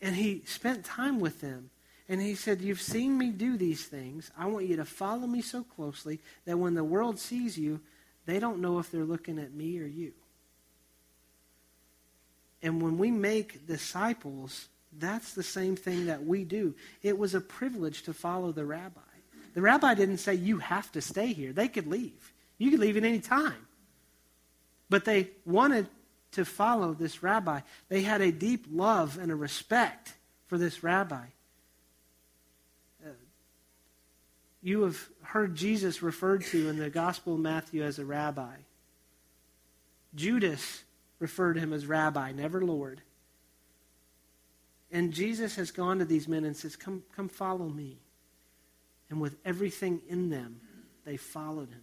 [0.00, 1.70] And he spent time with them.
[2.12, 4.30] And he said, You've seen me do these things.
[4.36, 7.80] I want you to follow me so closely that when the world sees you,
[8.26, 10.12] they don't know if they're looking at me or you.
[12.62, 16.74] And when we make disciples, that's the same thing that we do.
[17.02, 19.00] It was a privilege to follow the rabbi.
[19.54, 21.54] The rabbi didn't say, You have to stay here.
[21.54, 22.34] They could leave.
[22.58, 23.66] You could leave at any time.
[24.90, 25.86] But they wanted
[26.32, 27.60] to follow this rabbi.
[27.88, 30.12] They had a deep love and a respect
[30.46, 31.24] for this rabbi.
[34.62, 38.54] You have heard Jesus referred to in the Gospel of Matthew as a rabbi.
[40.14, 40.84] Judas
[41.18, 43.02] referred to him as rabbi, never Lord.
[44.90, 47.98] And Jesus has gone to these men and says, Come, come follow me.
[49.10, 50.60] And with everything in them,
[51.04, 51.82] they followed him.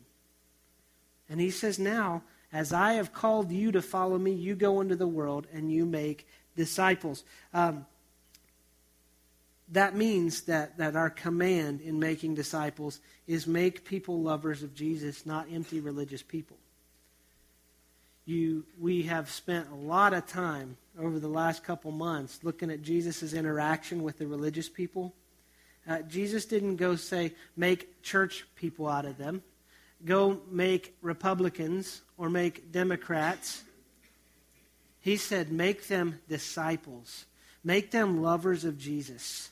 [1.27, 4.95] And he says, Now, as I have called you to follow me, you go into
[4.95, 7.23] the world and you make disciples.
[7.53, 7.85] Um,
[9.71, 15.25] that means that, that our command in making disciples is make people lovers of Jesus,
[15.25, 16.57] not empty religious people.
[18.25, 22.81] You, we have spent a lot of time over the last couple months looking at
[22.81, 25.13] Jesus' interaction with the religious people.
[25.87, 29.41] Uh, Jesus didn't go say, make church people out of them,
[30.05, 33.63] go make Republicans or make Democrats.
[34.99, 37.25] He said, make them disciples,
[37.63, 39.49] make them lovers of Jesus.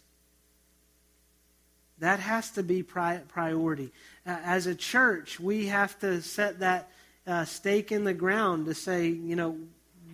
[2.00, 3.92] That has to be pri- priority.
[4.26, 6.90] Uh, as a church, we have to set that
[7.26, 9.58] uh, stake in the ground to say, you know,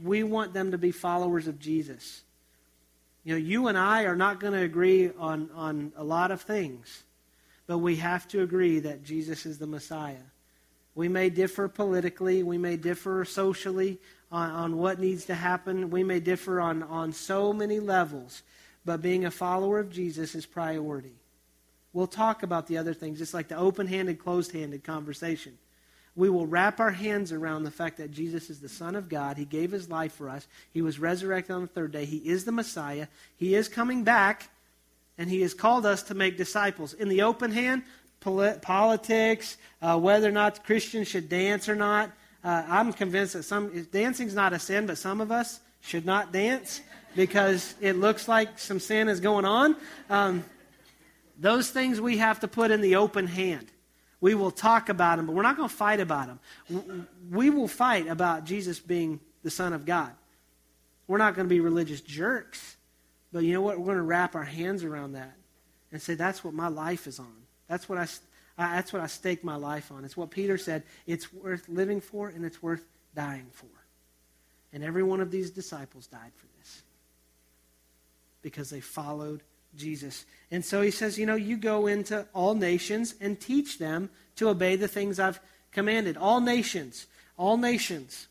[0.03, 2.21] we want them to be followers of Jesus.
[3.23, 6.41] You know, you and I are not going to agree on, on a lot of
[6.41, 7.03] things,
[7.67, 10.15] but we have to agree that Jesus is the Messiah.
[10.95, 13.99] We may differ politically, we may differ socially
[14.31, 18.43] on, on what needs to happen, we may differ on, on so many levels,
[18.85, 21.15] but being a follower of Jesus is priority.
[21.93, 23.19] We'll talk about the other things.
[23.19, 25.57] just like the open handed, closed handed conversation.
[26.15, 29.37] We will wrap our hands around the fact that Jesus is the Son of God.
[29.37, 30.47] He gave his life for us.
[30.71, 32.05] He was resurrected on the third day.
[32.05, 33.07] He is the Messiah.
[33.35, 34.49] He is coming back,
[35.17, 36.93] and he has called us to make disciples.
[36.93, 37.83] In the open hand,
[38.21, 42.11] politics, uh, whether or not Christians should dance or not.
[42.43, 46.31] Uh, I'm convinced that some dancing's not a sin, but some of us should not
[46.31, 46.81] dance
[47.15, 49.75] because it looks like some sin is going on.
[50.09, 50.43] Um,
[51.37, 53.67] those things we have to put in the open hand.
[54.21, 56.27] We will talk about them, but we're not going to fight about
[56.69, 57.07] them.
[57.29, 60.11] We will fight about Jesus being the Son of God.
[61.07, 62.77] We're not going to be religious jerks,
[63.33, 63.77] but you know what?
[63.77, 65.35] We're going to wrap our hands around that
[65.91, 67.33] and say, that's what my life is on.
[67.67, 68.07] That's what I,
[68.57, 70.05] I that's what I stake my life on.
[70.05, 70.83] It's what Peter said.
[71.05, 73.67] It's worth living for and it's worth dying for.
[74.71, 76.83] And every one of these disciples died for this
[78.41, 79.43] because they followed
[79.75, 80.25] Jesus.
[80.51, 84.49] And so he says, you know, you go into all nations and teach them to
[84.49, 85.39] obey the things I've
[85.71, 86.17] commanded.
[86.17, 87.07] All nations,
[87.37, 88.27] all nations.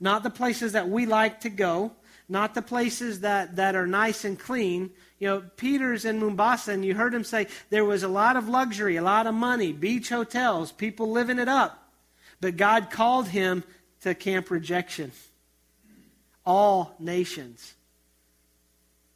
[0.00, 1.92] Not the places that we like to go,
[2.28, 4.90] not the places that, that are nice and clean.
[5.18, 8.48] You know, Peter's in Mombasa, and you heard him say there was a lot of
[8.48, 11.92] luxury, a lot of money, beach hotels, people living it up.
[12.40, 13.64] But God called him
[14.00, 15.12] to camp rejection.
[16.44, 17.74] All nations.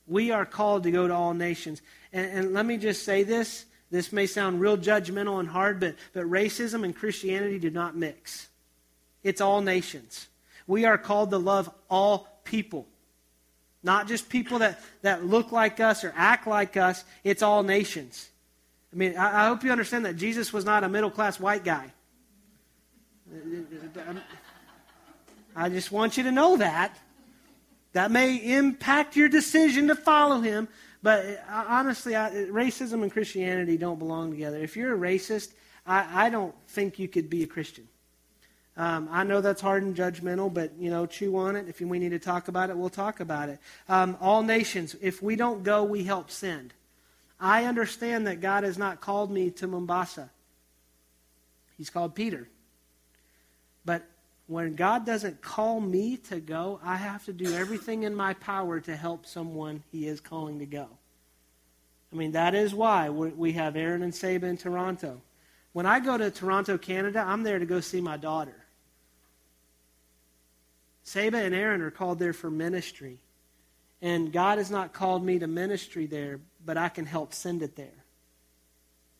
[0.08, 1.82] We are called to go to all nations.
[2.12, 3.66] And, and, let me just say this.
[3.90, 8.48] This may sound real judgmental and hard, but, but racism and Christianity do not mix.
[9.22, 10.28] It's all nations.
[10.66, 12.86] We are called to love all people.
[13.82, 18.28] Not just people that, that look like us or act like us, it's all nations.
[18.92, 21.64] I mean, I, I hope you understand that Jesus was not a middle class white
[21.64, 21.92] guy.
[25.54, 26.98] I just want you to know that.
[27.98, 30.68] That may impact your decision to follow him,
[31.02, 34.56] but uh, honestly, I, racism and Christianity don't belong together.
[34.58, 35.52] If you're a racist,
[35.84, 37.88] I, I don't think you could be a Christian.
[38.76, 41.66] Um, I know that's hard and judgmental, but you know, chew on it.
[41.68, 43.58] If we need to talk about it, we'll talk about it.
[43.88, 46.74] Um, all nations, if we don't go, we help send.
[47.40, 50.30] I understand that God has not called me to Mombasa.
[51.76, 52.48] He's called Peter.
[54.48, 58.80] When God doesn't call me to go, I have to do everything in my power
[58.80, 60.88] to help someone He is calling to go.
[62.10, 65.20] I mean, that is why we have Aaron and Saba in Toronto.
[65.74, 68.64] When I go to Toronto, Canada, I'm there to go see my daughter.
[71.02, 73.18] Saba and Aaron are called there for ministry.
[74.00, 77.76] And God has not called me to ministry there, but I can help send it
[77.76, 78.04] there.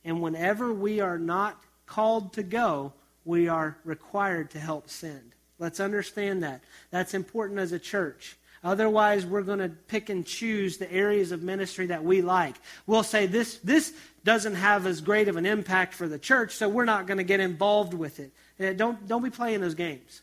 [0.05, 2.95] And whenever we are not called to go,
[3.29, 5.35] we are required to help send.
[5.59, 6.63] Let's understand that.
[6.91, 8.39] That's important as a church.
[8.65, 12.57] Otherwise, we're going to pick and choose the areas of ministry that we like.
[12.87, 13.93] We'll say this, this
[14.25, 17.25] doesn't have as great of an impact for the church, so we're not going to
[17.25, 18.33] get involved with it.
[18.59, 20.23] Uh, don't, don't be playing those games.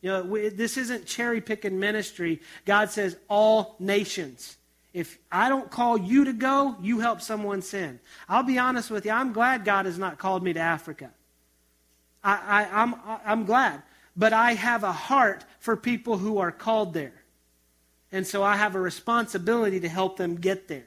[0.00, 2.40] You know, we, this isn't cherry picking ministry.
[2.64, 4.56] God says all nations.
[4.94, 8.00] If I don't call you to go, you help someone send.
[8.30, 11.10] I'll be honest with you, I'm glad God has not called me to Africa.
[12.22, 13.82] I, I, I'm, I'm glad.
[14.16, 17.24] But I have a heart for people who are called there.
[18.10, 20.86] And so I have a responsibility to help them get there.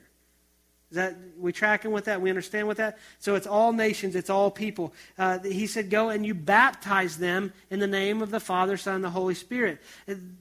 [0.92, 2.20] Is that we tracking with that?
[2.20, 2.98] We understand with that?
[3.20, 4.94] So it's all nations, it's all people.
[5.18, 8.96] Uh, he said, "Go and you baptize them in the name of the Father, Son,
[8.96, 9.82] and the Holy Spirit."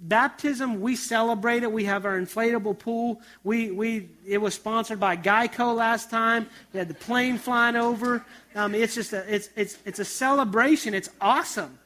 [0.02, 1.70] Baptism, we celebrate it.
[1.70, 3.22] We have our inflatable pool.
[3.44, 6.48] We we it was sponsored by Geico last time.
[6.72, 8.24] We had the plane flying over.
[8.56, 10.94] Um, it's just a it's it's it's a celebration.
[10.94, 11.78] It's awesome.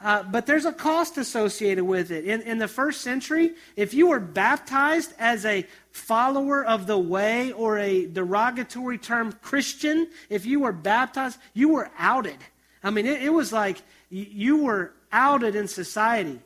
[0.00, 2.24] Uh, but there's a cost associated with it.
[2.24, 7.50] In, in the first century, if you were baptized as a follower of the way
[7.52, 12.38] or a derogatory term Christian, if you were baptized, you were outed.
[12.82, 16.38] I mean, it, it was like you were outed in society.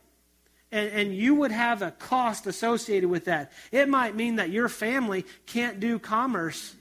[0.71, 3.53] And, and you would have a cost associated with that.
[3.71, 6.75] It might mean that your family can't do commerce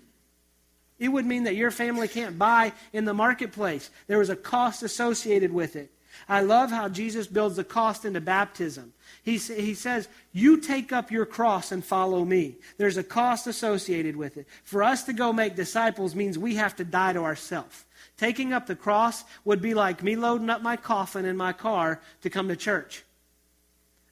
[1.01, 3.89] it would mean that your family can't buy in the marketplace.
[4.05, 5.91] There was a cost associated with it.
[6.27, 8.93] I love how Jesus builds the cost into baptism.
[9.23, 12.55] He, he says, You take up your cross and follow me.
[12.77, 14.47] There's a cost associated with it.
[14.63, 17.85] For us to go make disciples means we have to die to ourselves.
[18.17, 22.01] Taking up the cross would be like me loading up my coffin in my car
[22.21, 23.03] to come to church.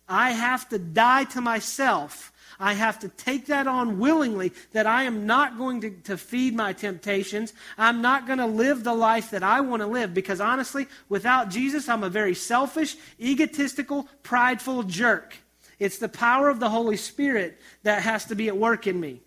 [0.07, 5.03] I have to die to myself I have to take that on willingly that I
[5.03, 7.53] am not going to, to feed my temptations.
[7.77, 11.49] I'm not going to live the life that I want to live because honestly, without
[11.49, 15.37] Jesus, I'm a very selfish, egotistical, prideful jerk.
[15.79, 19.21] It's the power of the Holy Spirit that has to be at work in me.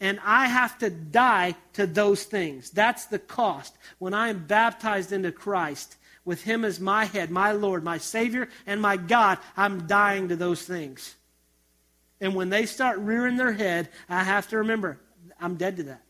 [0.00, 2.70] And I have to die to those things.
[2.70, 3.76] That's the cost.
[3.98, 8.48] When I am baptized into Christ, with Him as my head, my Lord, my Savior,
[8.66, 11.16] and my God, I'm dying to those things.
[12.22, 14.96] And when they start rearing their head, I have to remember,
[15.40, 16.02] I'm dead to that.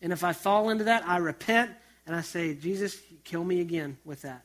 [0.00, 1.70] And if I fall into that, I repent
[2.06, 4.42] and I say, Jesus, kill me again with that.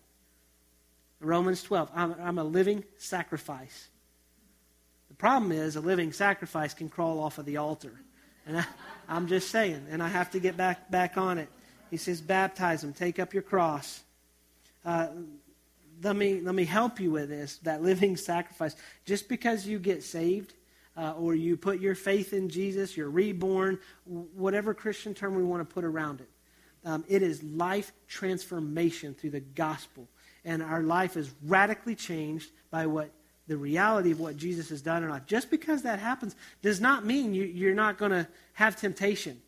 [1.21, 3.88] Romans 12, I'm, I'm a living sacrifice.
[5.07, 7.93] The problem is, a living sacrifice can crawl off of the altar.
[8.45, 8.65] And I,
[9.07, 11.47] am just saying, and I have to get back, back on it.
[11.89, 14.01] He says, baptize them, take up your cross.
[14.84, 15.07] Uh,
[16.04, 18.76] let me, let me help you with this that living sacrifice.
[19.06, 20.54] Just because you get saved
[20.97, 25.68] uh, or you put your faith in Jesus, you're reborn, whatever Christian term we want
[25.68, 26.30] to put around it,
[26.86, 30.08] um, it is life transformation through the gospel.
[30.43, 33.12] And our life is radically changed by what
[33.47, 35.28] the reality of what Jesus has done or not.
[35.28, 39.41] Just because that happens does not mean you, you're not going to have temptation.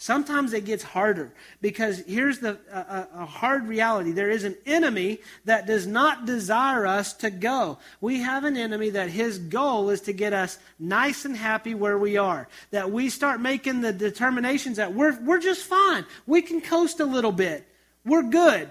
[0.00, 4.12] Sometimes it gets harder because here's the a, a, hard reality.
[4.12, 7.78] There is an enemy that does not desire us to go.
[8.00, 11.98] We have an enemy that his goal is to get us nice and happy where
[11.98, 12.46] we are.
[12.70, 16.06] That we start making the determinations that we're we're just fine.
[16.28, 17.66] We can coast a little bit.
[18.04, 18.68] We're good.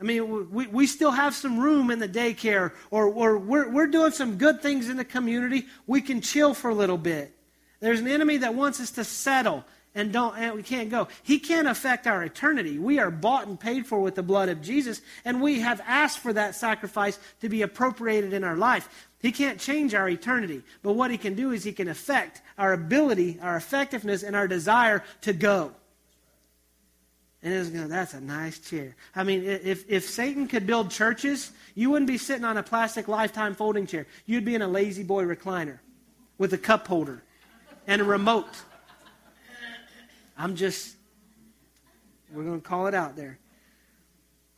[0.00, 3.86] I mean, we, we still have some room in the daycare, or, or we're, we're
[3.86, 5.66] doing some good things in the community.
[5.86, 7.36] We can chill for a little bit.
[7.80, 9.62] There's an enemy that wants us to settle
[9.94, 11.08] and don't and we can't go.
[11.22, 12.78] He can't affect our eternity.
[12.78, 16.20] We are bought and paid for with the blood of Jesus, and we have asked
[16.20, 19.08] for that sacrifice to be appropriated in our life.
[19.20, 22.72] He can't change our eternity, but what he can do is he can affect our
[22.72, 25.72] ability, our effectiveness, and our desire to go.
[27.42, 28.94] And it was going, that's a nice chair.
[29.16, 33.08] I mean, if, if Satan could build churches, you wouldn't be sitting on a plastic
[33.08, 34.06] lifetime folding chair.
[34.26, 35.78] You'd be in a La-Z-Boy recliner
[36.36, 37.22] with a cup holder
[37.86, 38.62] and a remote.
[40.40, 40.96] I'm just,
[42.32, 43.38] we're going to call it out there.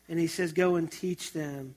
[0.08, 1.74] And he says, Go and teach them,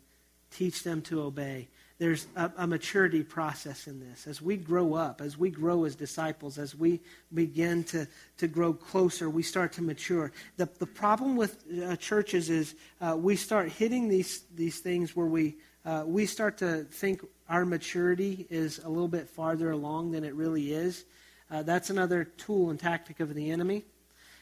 [0.52, 1.70] teach them to obey.
[1.98, 4.28] There's a, a, maturity process in this.
[4.28, 7.00] As we grow up, as we grow as disciples, as we
[7.34, 10.32] begin to, to grow closer, we start to mature.
[10.58, 15.26] The, the problem with uh, churches is uh, we start hitting these, these things where
[15.26, 20.24] we, uh, we start to think our maturity is a little bit farther along than
[20.24, 21.06] it really is.
[21.50, 23.84] Uh, that's another tool and tactic of the enemy.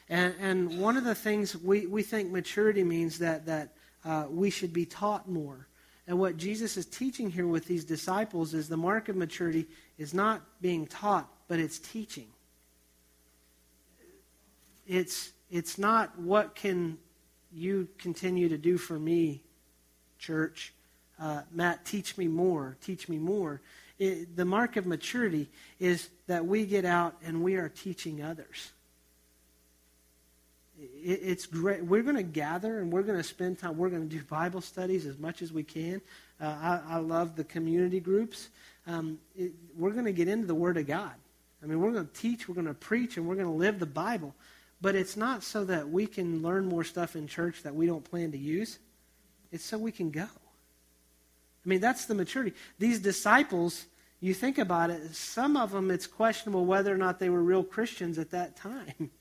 [0.08, 3.72] And, and one of the things we, we think maturity means that, that
[4.04, 5.66] uh, we should be taught more.
[6.06, 10.12] And what Jesus is teaching here with these disciples is the mark of maturity is
[10.12, 12.28] not being taught, but it's teaching.
[14.86, 16.98] It's, it's not what can
[17.50, 19.42] you continue to do for me,
[20.18, 20.74] church.
[21.18, 23.62] Uh, Matt, teach me more, teach me more.
[23.98, 25.48] It, the mark of maturity
[25.78, 28.72] is that we get out and we are teaching others
[30.78, 31.84] it's great.
[31.84, 33.76] We're going to gather and we're going to spend time.
[33.76, 36.00] We're going to do Bible studies as much as we can.
[36.40, 38.48] Uh, I, I, love the community groups.
[38.86, 41.12] Um, it, we're going to get into the Word of God.
[41.62, 43.78] I mean, we're going to teach, we're going to preach, and we're going to live
[43.78, 44.34] the Bible.
[44.80, 48.04] But it's not so that we can learn more stuff in church that we don't
[48.04, 48.78] plan to use.
[49.52, 50.22] It's so we can go.
[50.22, 52.52] I mean, that's the maturity.
[52.78, 53.86] These disciples,
[54.20, 57.64] you think about it, some of them, it's questionable whether or not they were real
[57.64, 59.10] Christians at that time.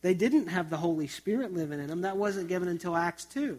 [0.00, 2.02] They didn't have the Holy Spirit living in them.
[2.02, 3.58] That wasn't given until Acts 2.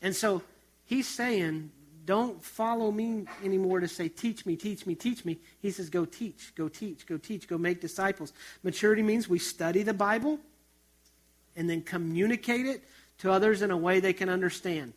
[0.00, 0.42] And so
[0.84, 1.70] he's saying,
[2.04, 5.38] don't follow me anymore to say, teach me, teach me, teach me.
[5.60, 8.32] He says, go teach, go teach, go teach, go make disciples.
[8.62, 10.38] Maturity means we study the Bible
[11.54, 12.82] and then communicate it
[13.18, 14.92] to others in a way they can understand.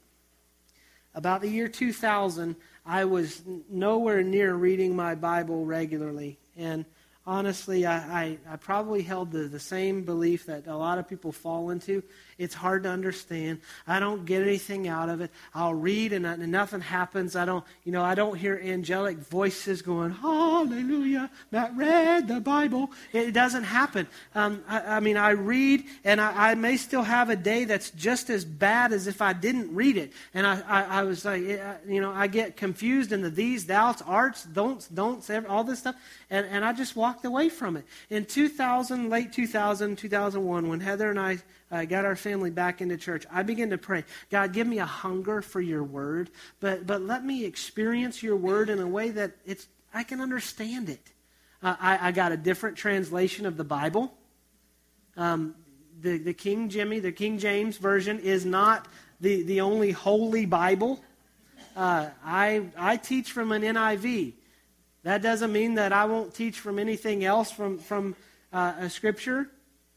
[1.13, 2.55] About the year 2000,
[2.85, 6.37] I was nowhere near reading my Bible regularly.
[6.57, 6.85] And
[7.25, 11.31] honestly, I, I, I, probably held the, the same belief that a lot of people
[11.31, 12.03] fall into.
[12.37, 13.61] It's hard to understand.
[13.87, 15.31] I don't get anything out of it.
[15.53, 17.35] I'll read and, and nothing happens.
[17.37, 22.91] I don't, you know, I don't hear angelic voices going, Hallelujah, Matt read the Bible.
[23.13, 24.07] It doesn't happen.
[24.33, 27.91] Um, I, I, mean, I read and I, I, may still have a day that's
[27.91, 30.11] just as bad as if I didn't read it.
[30.33, 34.43] And I, I, was like, you know, I get confused in the these, thou's, arts,
[34.43, 35.95] don'ts, don'ts, all this stuff.
[36.29, 37.85] And, and I just walked away from it.
[38.09, 41.39] In 2000, late 2000, 2001, when Heather and I
[41.71, 44.85] uh, got our family back into church, I began to pray, God, give me a
[44.85, 49.31] hunger for your word, but, but let me experience your word in a way that
[49.45, 51.01] it's, I can understand it.
[51.63, 54.13] Uh, I, I, got a different translation of the Bible.
[55.17, 55.55] Um,
[56.01, 58.87] the, the King Jimmy, the King James version, is not
[59.19, 61.01] the, the only holy Bible.
[61.75, 64.33] Uh, I, I teach from an NIV.
[65.03, 68.15] That doesn't mean that I won't teach from anything else from, from
[68.51, 69.49] uh, a scripture.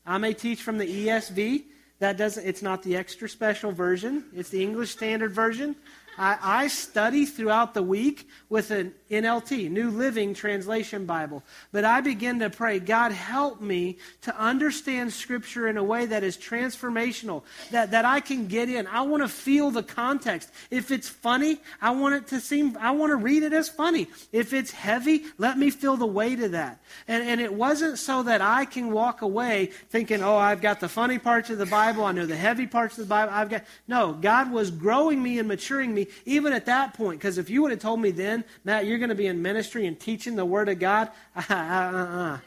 [0.09, 1.65] I may teach from the ESV.
[1.99, 4.25] That doesn't, it's not the extra special version.
[4.35, 5.77] It's the English Standard Version.
[6.19, 11.43] I, I study throughout the week with an NLT, New Living Translation Bible.
[11.71, 16.25] But I begin to pray, God, help me to understand Scripture in a way that
[16.25, 18.87] is transformational, that, that I can get in.
[18.87, 20.51] I want to feel the context.
[20.71, 24.09] If it's funny, I want it to seem, I want to read it as funny.
[24.33, 26.81] If it's heavy, let me feel the weight of that.
[27.07, 30.89] And, and it wasn't so that I can walk away thinking, oh, I've got the
[30.89, 33.33] funny parts of the Bible, I know the heavy parts of the Bible.
[33.33, 37.21] I've got, no, God was growing me and maturing me even at that point.
[37.21, 39.87] Because if you would have told me then, Matt, you're going to be in ministry
[39.87, 42.39] and teaching the Word of God, uh, uh, uh,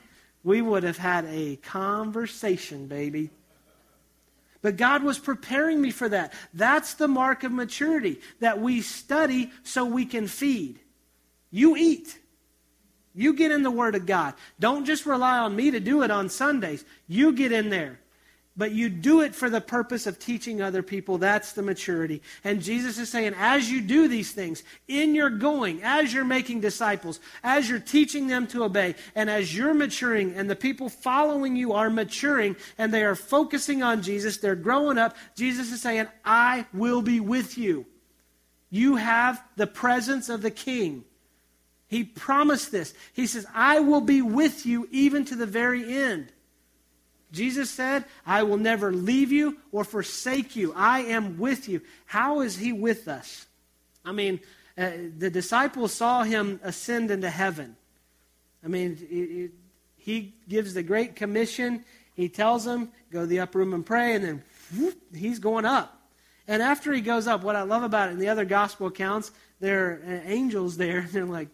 [0.44, 3.30] we would have had a conversation, baby.
[4.62, 6.34] But God was preparing me for that.
[6.54, 10.80] That's the mark of maturity, that we study so we can feed.
[11.50, 12.18] You eat.
[13.14, 14.36] You get in the Word of God.
[14.60, 16.86] Don't just rely on me to do it on Sundays.
[17.08, 18.00] You get in there.
[18.58, 21.18] But you do it for the purpose of teaching other people.
[21.18, 22.22] That's the maturity.
[22.44, 26.60] And Jesus is saying, as you do these things, in your going, as you're making
[26.60, 31.56] disciples, as you're teaching them to obey, and as you're maturing, and the people following
[31.56, 36.08] you are maturing, and they are focusing on Jesus, they're growing up, Jesus is saying,
[36.26, 37.86] I will be with you.
[38.70, 41.06] You have the presence of the King.
[41.88, 42.94] He promised this.
[43.14, 46.34] He says, I will be with you even to the very end.
[47.32, 50.74] Jesus said, I will never leave you or forsake you.
[50.76, 51.82] I am with you.
[52.06, 53.48] How is he with us?
[54.04, 54.42] I mean,
[54.78, 57.76] uh, the disciples saw him ascend into heaven.
[58.64, 59.52] I mean, it, it,
[59.96, 61.86] he gives the Great Commission.
[62.14, 64.44] He tells them, go to the upper room and pray, and then
[64.78, 65.98] whoop, he's going up.
[66.48, 69.32] And after he goes up, what I love about it in the other gospel accounts,
[69.60, 71.00] there are uh, angels there.
[71.02, 71.50] And they're like,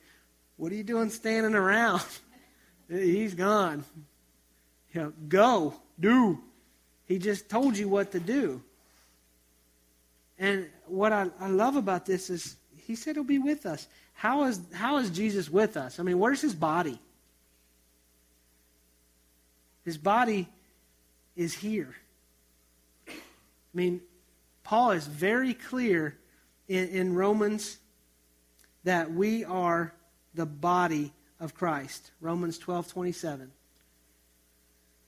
[0.56, 2.02] What are you doing standing around?
[2.90, 3.84] he's gone.
[4.98, 6.40] You know, go, do.
[7.06, 8.64] He just told you what to do.
[10.40, 13.88] And what I, I love about this is he said he'll be with us.
[14.14, 16.00] How is, how is Jesus with us?
[16.00, 17.00] I mean, where's his body?
[19.86, 20.50] His body
[21.36, 21.96] is here.
[23.08, 23.14] I
[23.76, 24.02] mean,
[24.64, 26.18] Paul is very clear
[26.68, 27.78] in, in Romans
[28.84, 29.94] that we are
[30.34, 32.10] the body of Christ.
[32.20, 33.52] Romans 12 27.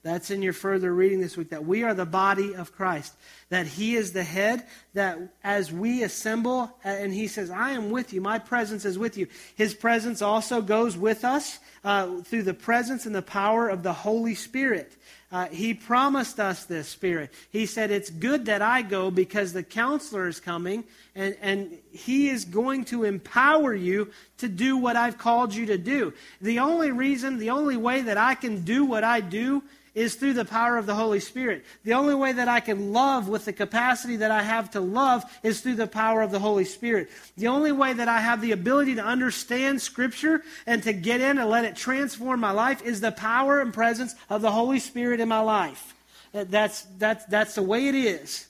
[0.02, 1.50] That's in your further reading this week.
[1.50, 3.14] That we are the body of Christ.
[3.50, 4.66] That He is the head.
[4.94, 8.22] That as we assemble, and He says, I am with you.
[8.22, 9.28] My presence is with you.
[9.56, 13.94] His presence also goes with us uh, through the presence and the power of the
[13.94, 14.96] Holy Spirit.
[15.32, 17.32] Uh, he promised us this Spirit.
[17.52, 22.30] He said, It's good that I go because the counselor is coming and, and he
[22.30, 26.14] is going to empower you to do what I've called you to do.
[26.42, 29.62] The only reason, the only way that I can do what I do
[30.00, 31.66] is through the power of the Holy Spirit.
[31.84, 35.26] The only way that I can love with the capacity that I have to love
[35.44, 37.10] is through the power of the Holy Spirit.
[37.36, 41.38] The only way that I have the ability to understand Scripture and to get in
[41.38, 45.20] and let it transform my life is the power and presence of the Holy Spirit
[45.20, 45.94] in my life.
[46.32, 48.48] That's, that's, that's the way it is.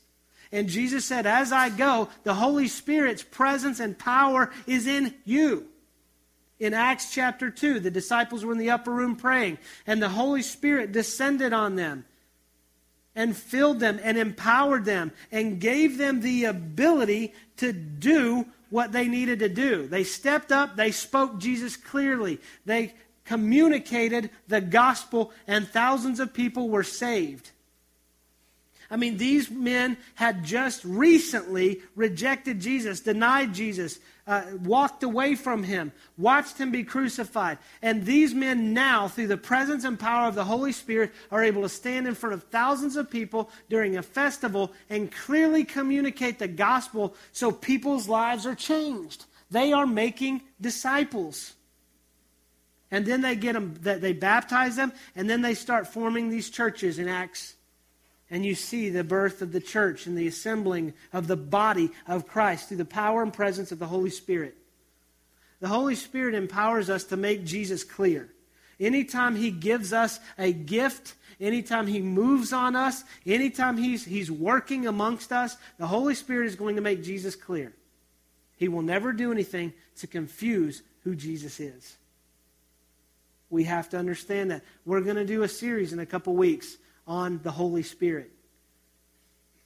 [0.52, 5.69] And Jesus said, As I go, the Holy Spirit's presence and power is in you.
[6.60, 10.42] In Acts chapter 2, the disciples were in the upper room praying, and the Holy
[10.42, 12.06] Spirit descended on them
[13.16, 19.08] and filled them and empowered them and gave them the ability to do what they
[19.08, 19.88] needed to do.
[19.88, 22.94] They stepped up, they spoke Jesus clearly, they
[23.26, 27.52] communicated the gospel, and thousands of people were saved.
[28.92, 34.00] I mean, these men had just recently rejected Jesus, denied Jesus,
[34.30, 37.58] uh, walked away from him, watched him be crucified.
[37.82, 41.64] And these men now, through the presence and power of the Holy Spirit, are able
[41.64, 46.48] to stand in front of thousands of people during a festival and clearly communicate the
[46.48, 49.26] gospel so people's lives are changed.
[49.50, 51.54] They are making disciples.
[52.92, 56.52] And then they get them, that they baptize them, and then they start forming these
[56.52, 57.56] churches in Acts
[58.32, 62.28] and you see the birth of the church and the assembling of the body of
[62.28, 64.56] Christ through the power and presence of the Holy Spirit.
[65.60, 68.30] The Holy Spirit empowers us to make Jesus clear.
[68.80, 74.88] Anytime He gives us a gift, anytime He moves on us, anytime He's, he's working
[74.88, 77.74] amongst us, the Holy Spirit is going to make Jesus clear.
[78.58, 81.98] He will never do anything to confuse who Jesus is.
[83.50, 84.64] We have to understand that.
[84.86, 86.78] We're going to do a series in a couple weeks
[87.10, 88.32] on the Holy Spirit.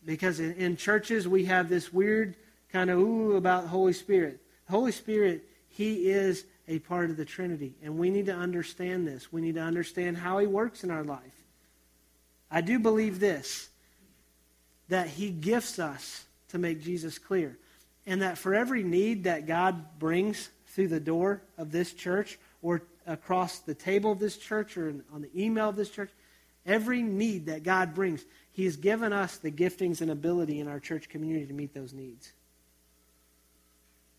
[0.06, 2.36] Because in, in churches, we have this weird
[2.72, 4.39] kind of ooh about Holy Spirit.
[4.66, 7.76] The Holy Spirit, He is a part of the Trinity.
[7.84, 9.32] And we need to understand this.
[9.32, 11.44] We need to understand how He works in our life.
[12.50, 13.70] I do believe this
[14.88, 17.58] that He gifts us to make Jesus clear.
[18.06, 22.84] And that for every need that God brings through the door of this church or
[23.06, 26.10] across the table of this church or on the email of this church,
[26.66, 30.80] Every need that God brings, He has given us the giftings and ability in our
[30.80, 32.32] church community to meet those needs.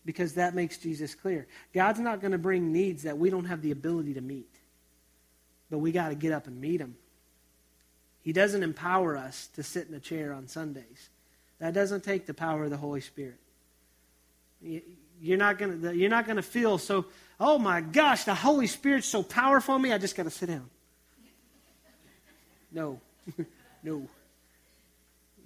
[0.05, 1.47] Because that makes Jesus clear.
[1.73, 4.53] God's not going to bring needs that we don't have the ability to meet.
[5.71, 6.95] But we got to get up and meet them.
[8.21, 11.09] He doesn't empower us to sit in a chair on Sundays.
[11.59, 13.39] That doesn't take the power of the Holy Spirit.
[14.61, 17.05] You're not going to you're not going to feel so,
[17.39, 20.47] oh my gosh, the Holy Spirit's so powerful on me, I just got to sit
[20.47, 20.69] down.
[22.75, 22.99] No.
[23.83, 24.07] no.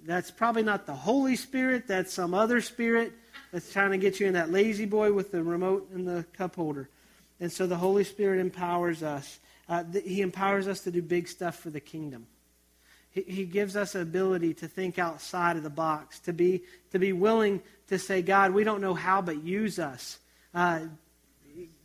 [0.04, 1.86] That's probably not the Holy Spirit.
[1.86, 3.12] That's some other spirit
[3.52, 6.88] that's trying to get you in that La-Z-Boy with the remote and the cup holder.
[7.38, 9.38] And so the Holy Spirit empowers us.
[9.68, 12.26] Uh, th- he empowers us to do big stuff for the kingdom.
[13.10, 17.12] He, he gives us ability to think outside of the box, to be, to be
[17.12, 20.18] willing to say, God, we don't know how, but use us.
[20.52, 20.80] Uh,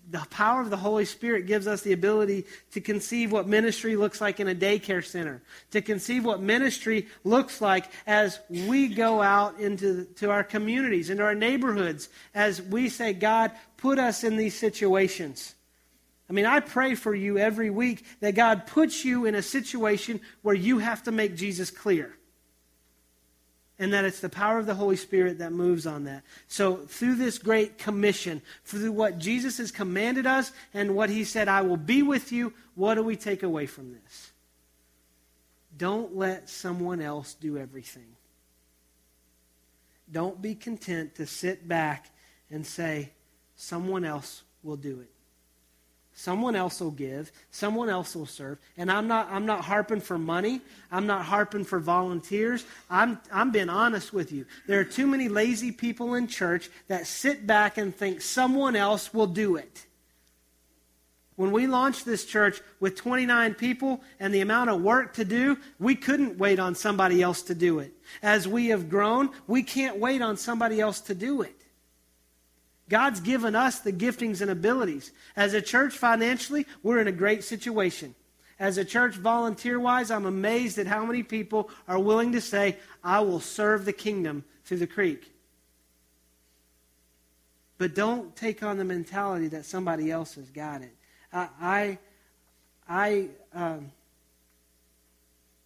[0.09, 4.21] the power of the Holy Spirit gives us the ability to conceive what ministry looks
[4.21, 5.41] like in a daycare center,
[5.71, 11.23] to conceive what ministry looks like as we go out into to our communities, into
[11.23, 15.55] our neighborhoods, as we say, God, put us in these situations.
[16.29, 20.21] I mean, I pray for you every week that God puts you in a situation
[20.41, 22.15] where you have to make Jesus clear.
[23.77, 26.23] And that it's the power of the Holy Spirit that moves on that.
[26.47, 31.49] So, through this great commission, through what Jesus has commanded us and what he said,
[31.49, 34.31] I will be with you, what do we take away from this?
[35.77, 38.15] Don't let someone else do everything.
[40.11, 42.09] Don't be content to sit back
[42.49, 43.11] and say,
[43.55, 45.14] someone else will do it.
[46.17, 47.29] Someone else will give.
[47.51, 48.57] Someone else will serve.
[48.77, 50.61] And I'm not, I'm not harping for money.
[50.89, 52.65] I'm not harping for volunteers.
[52.89, 54.45] I'm, I'm being honest with you.
[54.65, 59.13] There are too many lazy people in church that sit back and think someone else
[59.13, 59.85] will do it.
[61.35, 65.57] When we launched this church with 29 people and the amount of work to do,
[65.79, 67.93] we couldn't wait on somebody else to do it.
[68.23, 71.59] As we have grown, we can't wait on somebody else to do it.
[72.89, 75.11] God's given us the giftings and abilities.
[75.35, 78.13] As a church, financially, we're in a great situation.
[78.59, 82.77] As a church, volunteer wise, I'm amazed at how many people are willing to say,
[83.03, 85.31] I will serve the kingdom through the creek.
[87.77, 90.95] But don't take on the mentality that somebody else has got it.
[91.33, 91.97] I, I,
[92.87, 93.91] I, um,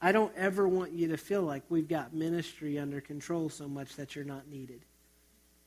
[0.02, 3.96] I don't ever want you to feel like we've got ministry under control so much
[3.98, 4.82] that you're not needed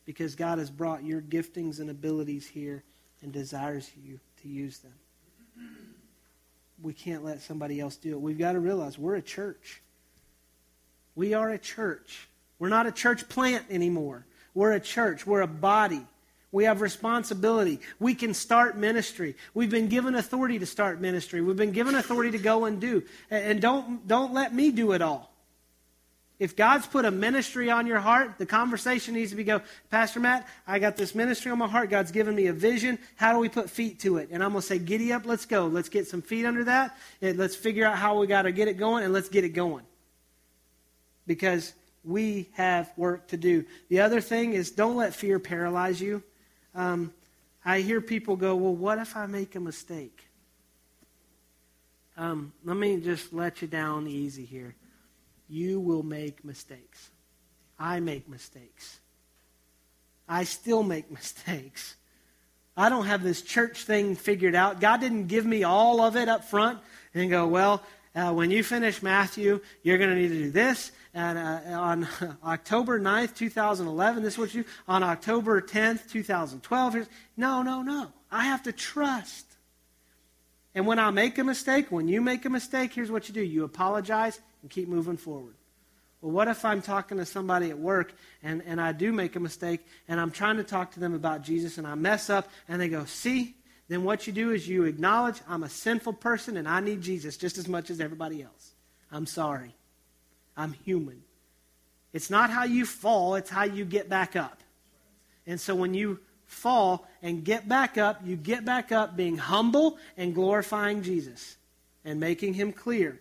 [0.04, 2.82] because God has brought your giftings and abilities here
[3.22, 4.94] and desires you to use them.
[6.82, 8.20] We can't let somebody else do it.
[8.20, 9.80] We've got to realize we're a church.
[11.14, 12.28] We are a church.
[12.58, 14.26] We're not a church plant anymore.
[14.54, 15.26] We're a church.
[15.26, 16.04] We're a body.
[16.50, 17.80] We have responsibility.
[17.98, 19.36] We can start ministry.
[19.54, 21.40] We've been given authority to start ministry.
[21.40, 23.04] We've been given authority to go and do.
[23.30, 25.31] And don't, don't let me do it all.
[26.42, 30.18] If God's put a ministry on your heart, the conversation needs to be go, Pastor
[30.18, 31.88] Matt, I got this ministry on my heart.
[31.88, 32.98] God's given me a vision.
[33.14, 34.28] How do we put feet to it?
[34.32, 35.68] And I'm going to say, giddy up, let's go.
[35.68, 36.98] Let's get some feet under that.
[37.20, 39.50] And let's figure out how we got to get it going, and let's get it
[39.50, 39.84] going.
[41.28, 41.72] Because
[42.02, 43.64] we have work to do.
[43.88, 46.24] The other thing is don't let fear paralyze you.
[46.74, 47.14] Um,
[47.64, 50.26] I hear people go, well, what if I make a mistake?
[52.16, 54.74] Um, let me just let you down easy here
[55.52, 57.10] you will make mistakes.
[57.78, 59.00] I make mistakes.
[60.26, 61.96] I still make mistakes.
[62.74, 64.80] I don't have this church thing figured out.
[64.80, 66.78] God didn't give me all of it up front
[67.12, 67.82] and go, well,
[68.14, 70.90] uh, when you finish Matthew, you're going to need to do this.
[71.12, 72.08] And uh, on
[72.44, 78.10] October 9th, 2011, this is what you, on October 10th, 2012, no, no, no.
[78.30, 79.46] I have to trust.
[80.74, 83.42] And when I make a mistake, when you make a mistake, here's what you do
[83.42, 85.54] you apologize and keep moving forward.
[86.20, 89.40] Well, what if I'm talking to somebody at work and, and I do make a
[89.40, 92.80] mistake and I'm trying to talk to them about Jesus and I mess up and
[92.80, 93.56] they go, see?
[93.88, 97.36] Then what you do is you acknowledge I'm a sinful person and I need Jesus
[97.36, 98.72] just as much as everybody else.
[99.10, 99.74] I'm sorry.
[100.56, 101.22] I'm human.
[102.12, 104.60] It's not how you fall, it's how you get back up.
[105.46, 109.98] And so when you fall and get back up, you get back up being humble
[110.16, 111.56] and glorifying Jesus
[112.04, 113.18] and making him clear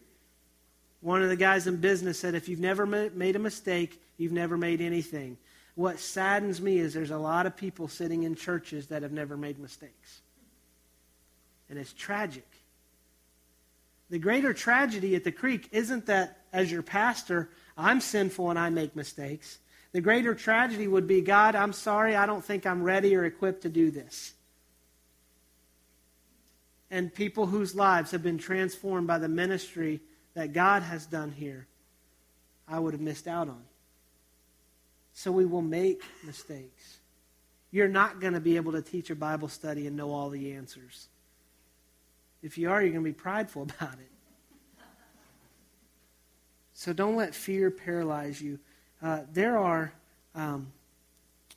[1.02, 4.56] one of the guys in business said, if you've never made a mistake, you've never
[4.56, 5.38] made anything.
[5.76, 9.36] What saddens me is there's a lot of people sitting in churches that have never
[9.36, 10.22] made mistakes.
[11.70, 12.48] And it's tragic.
[14.10, 18.70] The greater tragedy at the creek isn't that, as your pastor, I'm sinful and I
[18.70, 19.58] make mistakes.
[19.94, 23.64] The greater tragedy would be God, I'm sorry, I don't think I'm ready or equipped
[23.64, 24.34] to do this.
[26.92, 30.02] And people whose lives have been transformed by the ministry
[30.34, 31.68] that God has done here,
[32.68, 33.64] I would have missed out on.
[35.14, 37.00] So we will make mistakes.
[37.72, 40.54] You're not going to be able to teach a Bible study and know all the
[40.54, 41.08] answers.
[42.42, 44.10] If you are, you're going to be prideful about it.
[46.74, 48.58] So don't let fear paralyze you.
[49.02, 49.94] Uh, there are,
[50.34, 50.72] um,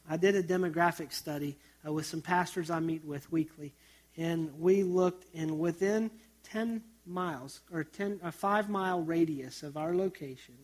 [0.09, 1.57] I did a demographic study
[1.87, 3.73] uh, with some pastors I meet with weekly,
[4.17, 6.11] and we looked, and within
[6.45, 10.55] 10 miles or 10, a five mile radius of our location,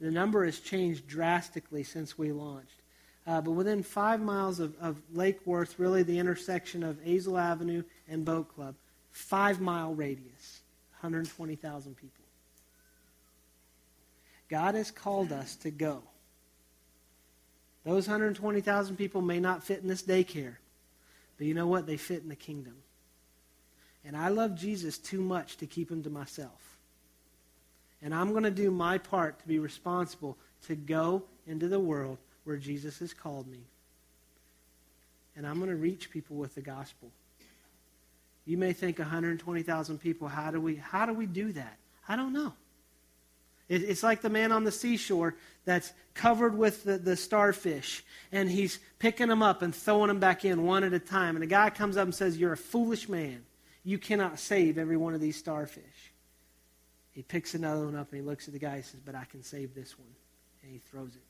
[0.00, 2.82] the number has changed drastically since we launched.
[3.26, 7.84] uh, but within five miles of, of Lake Worth, really the intersection of Azle Avenue
[8.08, 8.74] and Boat Club,
[9.12, 10.62] five mile radius,
[11.00, 12.24] 120,000 people.
[14.48, 16.02] God has called us to go.
[17.84, 20.56] Those 120,000 people may not fit in this daycare,
[21.38, 21.86] but you know what?
[21.86, 22.74] They fit in the kingdom.
[24.04, 26.76] And I love Jesus too much to keep him to myself.
[28.02, 30.36] And I'm going to do my part to be responsible
[30.66, 33.60] to go into the world where Jesus has called me.
[35.36, 37.10] And I'm going to reach people with the gospel.
[38.44, 41.76] You may think 120,000 people, how do we how do we do that?
[42.08, 42.52] I don't know.
[43.68, 48.50] It, it's like the man on the seashore that's covered with the, the starfish, and
[48.50, 51.36] he's picking them up and throwing them back in one at a time.
[51.36, 53.44] And the guy comes up and says, You're a foolish man.
[53.84, 56.12] You cannot save every one of these starfish.
[57.12, 59.24] He picks another one up and he looks at the guy and says, But I
[59.24, 60.14] can save this one.
[60.62, 61.22] And he throws it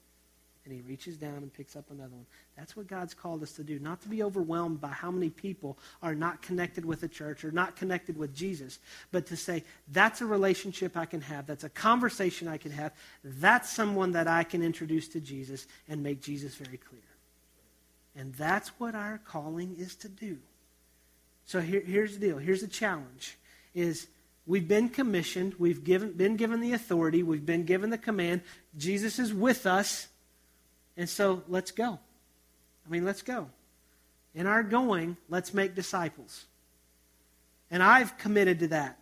[0.65, 2.27] and he reaches down and picks up another one.
[2.57, 3.79] That's what God's called us to do.
[3.81, 7.51] Not to be overwhelmed by how many people are not connected with the church or
[7.51, 8.79] not connected with Jesus,
[9.11, 11.47] but to say, that's a relationship I can have.
[11.47, 12.93] That's a conversation I can have.
[13.25, 17.01] That's someone that I can introduce to Jesus and make Jesus very clear.
[18.15, 20.39] And that's what our calling is to do.
[21.45, 22.39] So here, here's the deal.
[22.39, 23.37] Here's the challenge
[23.75, 24.07] is
[24.47, 25.55] we've been commissioned.
[25.59, 27.23] We've given, been given the authority.
[27.23, 28.43] We've been given the command.
[28.77, 30.09] Jesus is with us.
[30.97, 31.99] And so let's go.
[32.87, 33.49] I mean, let's go.
[34.35, 36.47] In our going, let's make disciples.
[37.71, 38.99] And I've committed to that.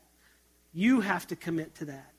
[0.72, 2.12] You have to commit to that.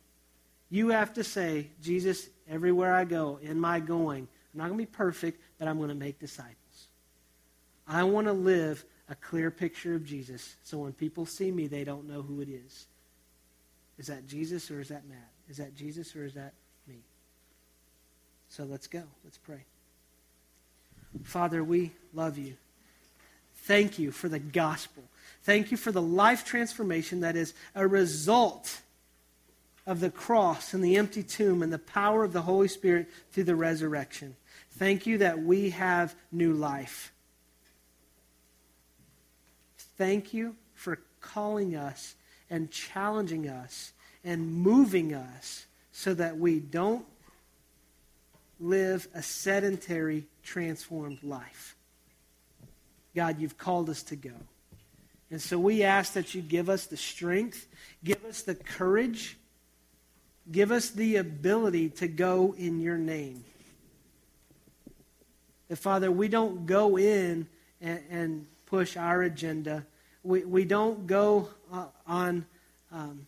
[0.69, 4.85] You have to say, Jesus, everywhere I go, in my going, I'm not going to
[4.85, 6.55] be perfect, but I'm going to make disciples.
[7.87, 11.83] I want to live a clear picture of Jesus so when people see me, they
[11.83, 12.87] don't know who it is.
[13.99, 15.29] Is that Jesus or is that Matt?
[15.49, 16.53] Is that Jesus or is that
[16.87, 16.95] me?
[18.47, 19.03] so let's go.
[19.23, 19.65] Let's pray.
[21.23, 22.55] Father, we love you.
[23.63, 25.03] Thank you for the gospel.
[25.43, 28.81] Thank you for the life transformation that is a result
[29.85, 33.43] of the cross and the empty tomb and the power of the Holy Spirit through
[33.43, 34.35] the resurrection.
[34.71, 37.11] Thank you that we have new life.
[40.01, 42.15] Thank you for calling us
[42.49, 43.93] and challenging us
[44.23, 47.05] and moving us so that we don't
[48.59, 51.75] live a sedentary, transformed life.
[53.15, 54.33] God, you've called us to go.
[55.29, 57.67] And so we ask that you give us the strength,
[58.03, 59.37] give us the courage,
[60.51, 63.43] give us the ability to go in your name.
[65.67, 67.45] That, Father, we don't go in
[67.79, 69.85] and, and push our agenda.
[70.23, 72.45] We, we don't go uh, on,
[72.91, 73.25] um,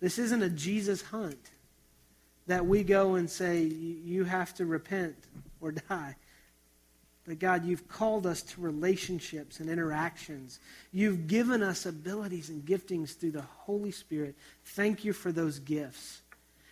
[0.00, 1.38] this isn't a Jesus hunt
[2.46, 5.16] that we go and say, you have to repent
[5.60, 6.16] or die.
[7.26, 10.60] But God, you've called us to relationships and interactions.
[10.92, 14.36] You've given us abilities and giftings through the Holy Spirit.
[14.64, 16.20] Thank you for those gifts.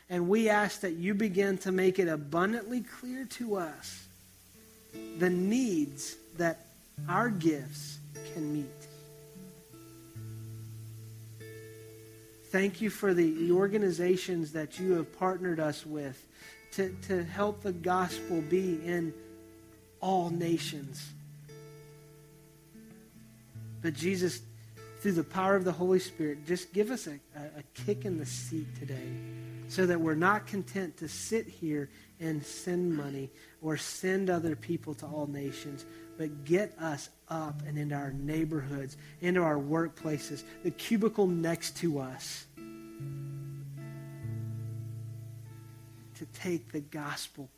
[0.08, 4.06] And we ask that you begin to make it abundantly clear to us
[5.18, 6.66] the needs that
[7.08, 7.98] our gifts
[8.32, 8.83] can meet.
[12.54, 16.24] Thank you for the organizations that you have partnered us with
[16.74, 19.12] to, to help the gospel be in
[20.00, 21.04] all nations.
[23.82, 24.40] But Jesus,
[25.04, 28.24] through the power of the Holy Spirit, just give us a, a, kick in the
[28.24, 29.12] seat today
[29.68, 31.90] so that we're not content to sit here
[32.20, 33.28] and send money
[33.60, 35.84] or send other people to all nations,
[36.16, 41.98] but get us up and into our neighborhoods, into our workplaces, the cubicle next to
[41.98, 42.46] us.
[46.14, 47.50] To take the gospel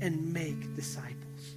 [0.00, 1.56] and make disciples.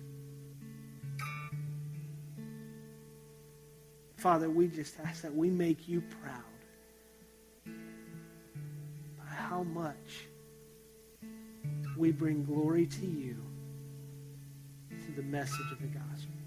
[4.18, 7.74] Father, we just ask that we make you proud
[9.18, 10.28] by how much
[11.95, 13.38] we bring glory to you
[14.89, 16.38] through the message of the gospel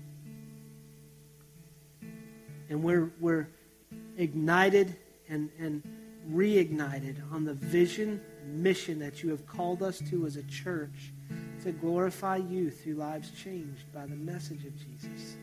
[2.71, 3.49] and we're, we're
[4.17, 4.97] ignited
[5.29, 5.83] and, and
[6.33, 11.13] reignited on the vision, mission that you have called us to as a church
[11.63, 15.37] to glorify you through lives changed by the message of Jesus.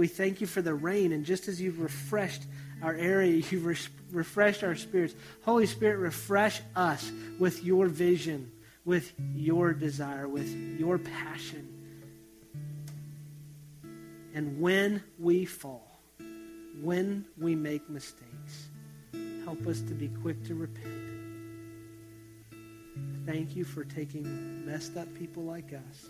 [0.00, 2.44] We thank you for the rain, and just as you've refreshed
[2.80, 3.76] our area, you've re-
[4.10, 5.14] refreshed our spirits.
[5.42, 8.50] Holy Spirit, refresh us with your vision,
[8.86, 10.48] with your desire, with
[10.80, 11.68] your passion.
[14.32, 16.00] And when we fall,
[16.80, 18.70] when we make mistakes,
[19.44, 21.10] help us to be quick to repent.
[23.26, 26.08] Thank you for taking messed up people like us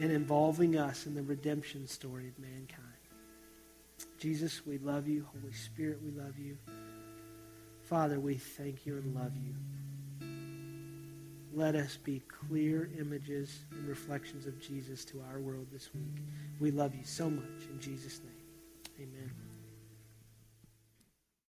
[0.00, 2.80] and involving us in the redemption story of mankind.
[4.18, 5.26] Jesus, we love you.
[5.40, 6.56] Holy Spirit, we love you.
[7.84, 9.54] Father, we thank you and love you.
[11.52, 16.24] Let us be clear images and reflections of Jesus to our world this week.
[16.58, 17.68] We love you so much.
[17.70, 19.43] In Jesus' name, amen.